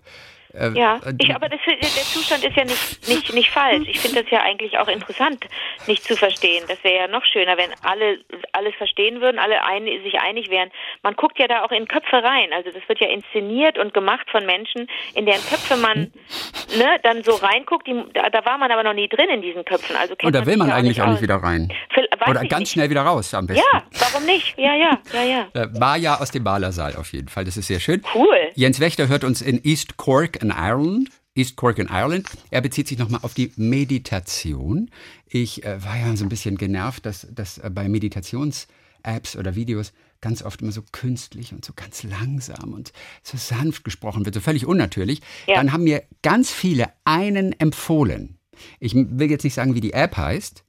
[0.54, 3.88] Äh, ja, äh, ich, aber das, der Zustand ist ja nicht, nicht, nicht falsch.
[3.90, 5.46] Ich finde das ja eigentlich auch interessant,
[5.88, 6.64] nicht zu verstehen.
[6.68, 8.20] Das wäre ja noch schöner, wenn alle
[8.58, 10.70] alles verstehen würden, alle ein, sich einig wären.
[11.04, 12.52] Man guckt ja da auch in Köpfe rein.
[12.54, 16.12] Also das wird ja inszeniert und gemacht von Menschen, in deren Köpfe man
[16.78, 17.88] ne, dann so reinguckt.
[17.88, 19.96] Die, da, da, war man aber noch nie drin in diesen Köpfen.
[19.96, 21.72] Also und da will man eigentlich auch nicht wieder rein.
[21.96, 22.72] Will, Oder ganz nicht.
[22.72, 23.64] schnell wieder raus am besten.
[23.74, 24.58] Ja, warum nicht?
[24.58, 25.48] Ja, ja, ja, ja.
[25.54, 27.46] Äh, war ja aus dem Malersaal auf jeden Fall.
[27.46, 28.04] Das ist sehr schön.
[28.14, 28.38] Cool.
[28.54, 31.10] Jens Wächter hört uns in East Cork in Ireland.
[31.38, 32.28] East Cork in Ireland.
[32.50, 34.90] Er bezieht sich nochmal auf die Meditation.
[35.28, 38.68] Ich äh, war ja so ein bisschen genervt, dass, dass äh, bei Meditations-
[39.08, 42.92] Apps oder Videos ganz oft immer so künstlich und so ganz langsam und
[43.24, 45.56] so sanft gesprochen wird, so völlig unnatürlich, ja.
[45.56, 48.38] dann haben mir ganz viele einen empfohlen.
[48.80, 50.64] Ich will jetzt nicht sagen, wie die App heißt,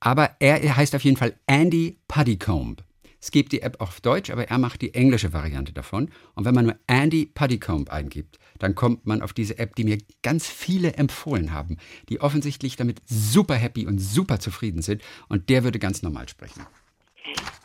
[0.00, 2.82] aber er heißt auf jeden Fall Andy Puddycomb.
[3.26, 6.10] Es gibt die App auf Deutsch, aber er macht die englische Variante davon.
[6.36, 9.98] Und wenn man nur Andy Puddycomb eingibt, dann kommt man auf diese App, die mir
[10.22, 11.76] ganz viele empfohlen haben,
[12.08, 15.02] die offensichtlich damit super happy und super zufrieden sind.
[15.26, 16.64] Und der würde ganz normal sprechen.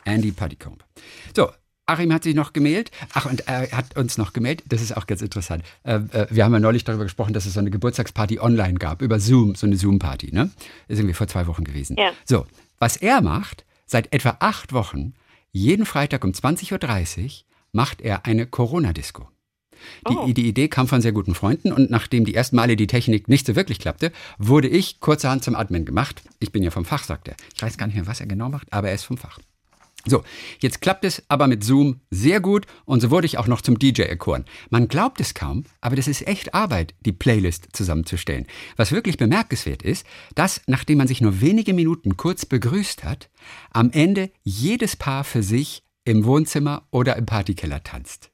[0.04, 0.82] Andy Puddycomb.
[1.36, 1.52] So,
[1.86, 2.90] Achim hat sich noch gemeldet.
[3.14, 4.66] Ach, und er hat uns noch gemeldet.
[4.68, 5.62] Das ist auch ganz interessant.
[5.84, 9.00] Äh, äh, wir haben ja neulich darüber gesprochen, dass es so eine Geburtstagsparty online gab,
[9.00, 10.32] über Zoom, so eine Zoom-Party.
[10.32, 10.50] Ne?
[10.88, 11.94] Das ist irgendwie vor zwei Wochen gewesen.
[11.98, 12.10] Ja.
[12.24, 12.46] So,
[12.80, 15.14] was er macht, seit etwa acht Wochen,
[15.52, 17.30] jeden Freitag um 20.30 Uhr,
[17.72, 19.28] macht er eine Corona-Disco.
[20.08, 20.32] Die, oh.
[20.32, 23.46] die, Idee kam von sehr guten Freunden und nachdem die ersten Male die Technik nicht
[23.46, 26.22] so wirklich klappte, wurde ich kurzerhand zum Admin gemacht.
[26.38, 27.34] Ich bin ja vom Fach, sagt er.
[27.54, 29.38] Ich weiß gar nicht mehr, was er genau macht, aber er ist vom Fach.
[30.04, 30.24] So,
[30.58, 33.78] jetzt klappt es aber mit Zoom sehr gut und so wurde ich auch noch zum
[33.78, 34.44] DJ erkoren.
[34.68, 38.46] Man glaubt es kaum, aber das ist echt Arbeit, die Playlist zusammenzustellen.
[38.76, 43.30] Was wirklich bemerkenswert ist, dass, nachdem man sich nur wenige Minuten kurz begrüßt hat,
[43.70, 48.32] am Ende jedes Paar für sich im Wohnzimmer oder im Partykeller tanzt.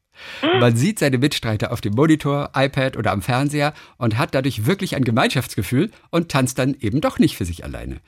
[0.58, 4.96] Man sieht seine Mitstreiter auf dem Monitor, iPad oder am Fernseher und hat dadurch wirklich
[4.96, 8.00] ein Gemeinschaftsgefühl und tanzt dann eben doch nicht für sich alleine.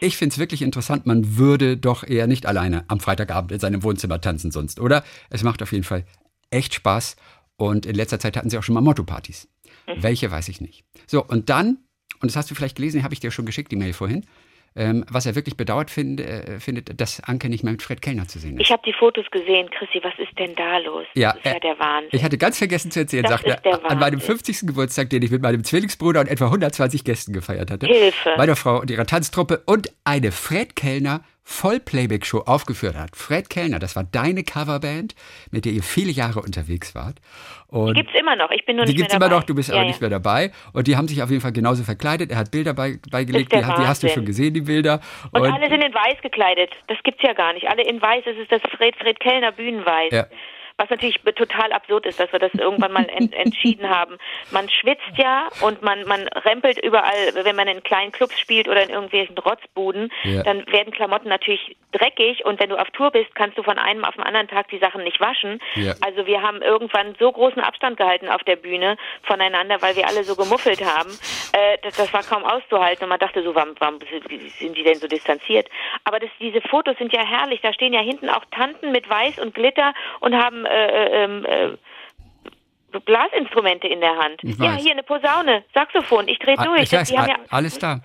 [0.00, 3.82] Ich finde es wirklich interessant, man würde doch eher nicht alleine am Freitagabend in seinem
[3.82, 5.04] Wohnzimmer tanzen sonst, oder?
[5.28, 6.06] Es macht auf jeden Fall
[6.50, 7.16] echt Spaß
[7.56, 9.48] und in letzter Zeit hatten sie auch schon mal Motto-Partys.
[9.86, 10.02] Mhm.
[10.02, 10.84] Welche weiß ich nicht.
[11.06, 11.78] So, und dann,
[12.20, 14.24] und das hast du vielleicht gelesen, habe ich dir schon geschickt, die Mail vorhin,
[14.76, 18.28] ähm, was er wirklich bedauert find, äh, findet, dass Anke nicht mehr mit Fred Kellner
[18.28, 18.60] zu sehen ist.
[18.60, 21.06] Ich habe die Fotos gesehen, Chrissy, was ist denn da los?
[21.14, 22.10] Ja, das ist ja äh, der Wahnsinn.
[22.12, 24.60] Ich hatte ganz vergessen zu erzählen, das sagte er, an meinem 50.
[24.66, 27.86] Geburtstag, den ich mit meinem Zwillingsbruder und etwa 120 Gästen gefeiert hatte.
[27.86, 28.34] Hilfe.
[28.36, 33.16] Meiner Frau und ihrer Tanztruppe und eine Fred Kellner Vollplayback-Show aufgeführt hat.
[33.16, 35.14] Fred Kellner, das war deine Coverband,
[35.50, 37.16] mit der ihr viele Jahre unterwegs wart.
[37.68, 38.96] Und die gibt es immer noch, ich bin nur nicht mehr dabei.
[38.96, 39.88] Die gibt es immer noch, du bist ja, aber ja.
[39.88, 40.52] nicht mehr dabei.
[40.72, 42.30] Und die haben sich auf jeden Fall genauso verkleidet.
[42.30, 45.00] Er hat Bilder bei, beigelegt, die, die, hast du schon gesehen, die Bilder.
[45.32, 47.68] Und, und, alle sind in weiß gekleidet, das gibt's ja gar nicht.
[47.68, 50.12] Alle in weiß, es ist das Fred, Fred Kellner Bühnenweiß.
[50.12, 50.26] Ja.
[50.80, 54.16] Was natürlich total absurd ist, dass wir das irgendwann mal ent entschieden haben.
[54.50, 58.82] Man schwitzt ja und man, man rempelt überall, wenn man in kleinen Clubs spielt oder
[58.82, 60.42] in irgendwelchen Rotzbuden, ja.
[60.42, 64.06] dann werden Klamotten natürlich dreckig und wenn du auf Tour bist, kannst du von einem
[64.06, 65.60] auf den anderen Tag die Sachen nicht waschen.
[65.74, 65.92] Ja.
[66.00, 70.24] Also wir haben irgendwann so großen Abstand gehalten auf der Bühne voneinander, weil wir alle
[70.24, 71.10] so gemuffelt haben.
[71.52, 73.98] Äh, das, das war kaum auszuhalten und man dachte so, warum, warum
[74.58, 75.68] sind die denn so distanziert?
[76.04, 77.60] Aber das, diese Fotos sind ja herrlich.
[77.60, 81.46] Da stehen ja hinten auch Tanten mit Weiß und Glitter und haben äh, äh, ähm,
[81.46, 81.76] äh,
[83.04, 84.40] Blasinstrumente in der Hand.
[84.42, 86.82] Ja, hier eine Posaune, Saxophon, ich drehe ah, durch.
[86.82, 88.00] Ich weiß, ja alles da.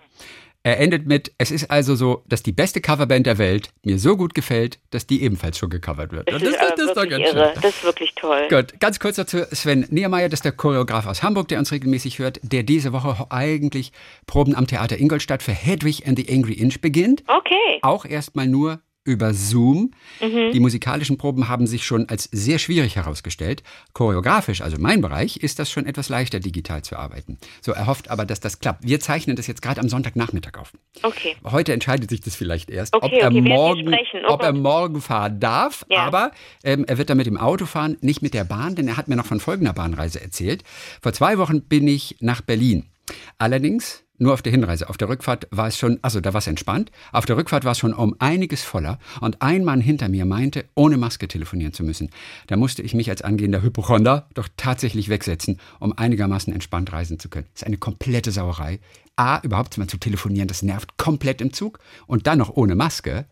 [0.66, 4.18] Er endet mit, es ist also so, dass die beste Coverband der Welt mir so
[4.18, 6.28] gut gefällt, dass die ebenfalls schon gecovert wird.
[6.28, 7.52] Das, das, ist, das, ist, doch ganz irre.
[7.54, 7.62] Schön.
[7.62, 8.48] Das ist wirklich toll.
[8.50, 12.18] Gut, ganz kurz dazu, Sven Niemeyer, das ist der Choreograf aus Hamburg, der uns regelmäßig
[12.18, 13.92] hört, der diese Woche eigentlich
[14.26, 17.24] Proben am Theater Ingolstadt für Hedwig and the Angry Inch beginnt.
[17.28, 17.78] Okay.
[17.84, 19.92] Auch erstmal nur über Zoom.
[20.20, 20.52] Mhm.
[20.52, 23.64] Die musikalischen Proben haben sich schon als sehr schwierig herausgestellt.
[23.94, 27.38] Choreografisch, also mein Bereich, ist das schon etwas leichter, digital zu arbeiten.
[27.62, 28.84] So, er hofft aber, dass das klappt.
[28.86, 30.74] Wir zeichnen das jetzt gerade am Sonntagnachmittag auf.
[31.04, 31.36] Okay.
[31.46, 33.96] Heute entscheidet sich das vielleicht erst, okay, ob, er okay, morgen,
[34.28, 35.86] oh ob er morgen fahren darf.
[35.90, 36.04] Ja.
[36.06, 36.32] Aber
[36.64, 39.08] ähm, er wird dann mit dem Auto fahren, nicht mit der Bahn, denn er hat
[39.08, 40.64] mir noch von folgender Bahnreise erzählt.
[41.02, 42.90] Vor zwei Wochen bin ich nach Berlin.
[43.38, 44.90] Allerdings nur auf der Hinreise.
[44.90, 46.92] Auf der Rückfahrt war es schon, also da war es entspannt.
[47.12, 50.66] Auf der Rückfahrt war es schon um einiges voller und ein Mann hinter mir meinte,
[50.74, 52.10] ohne Maske telefonieren zu müssen.
[52.48, 57.30] Da musste ich mich als angehender Hypochonder doch tatsächlich wegsetzen, um einigermaßen entspannt reisen zu
[57.30, 57.48] können.
[57.54, 58.80] Das ist eine komplette Sauerei.
[59.18, 63.26] A, überhaupt mal zu telefonieren, das nervt komplett im Zug und dann noch ohne Maske.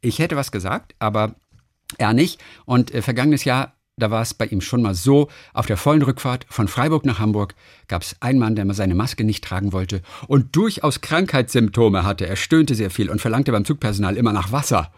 [0.00, 1.34] Ich hätte was gesagt, aber
[1.98, 2.40] er nicht.
[2.64, 6.02] Und äh, vergangenes Jahr da war es bei ihm schon mal so, auf der vollen
[6.02, 7.54] Rückfahrt von Freiburg nach Hamburg
[7.88, 12.26] gab es einen Mann, der mal seine Maske nicht tragen wollte und durchaus Krankheitssymptome hatte.
[12.26, 14.92] Er stöhnte sehr viel und verlangte beim Zugpersonal immer nach Wasser.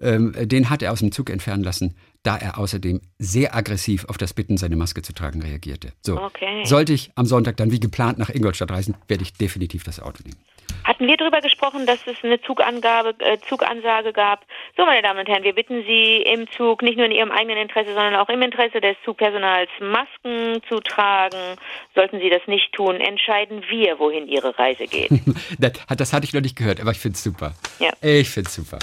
[0.00, 4.16] Ähm, den hat er aus dem Zug entfernen lassen, da er außerdem sehr aggressiv auf
[4.16, 5.92] das Bitten, seine Maske zu tragen, reagierte.
[6.02, 6.64] So, okay.
[6.64, 10.22] sollte ich am Sonntag dann wie geplant nach Ingolstadt reisen, werde ich definitiv das Auto
[10.24, 10.38] nehmen.
[10.84, 14.46] Hatten wir darüber gesprochen, dass es eine Zugangabe, äh, Zugansage gab?
[14.76, 17.58] So, meine Damen und Herren, wir bitten Sie im Zug nicht nur in Ihrem eigenen
[17.58, 21.56] Interesse, sondern auch im Interesse des Zugpersonals Masken zu tragen.
[21.94, 25.10] Sollten Sie das nicht tun, entscheiden wir, wohin Ihre Reise geht.
[25.58, 27.52] das, das hatte ich noch nicht gehört, aber ich finde es super.
[27.80, 27.90] Ja.
[28.00, 28.78] Ich finde es super.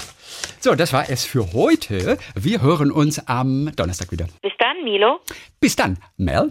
[0.60, 2.18] So, das war es für heute.
[2.34, 4.26] Wir hören uns am Donnerstag wieder.
[4.42, 5.20] Bis dann, Milo.
[5.60, 6.44] Bis dann, Mel.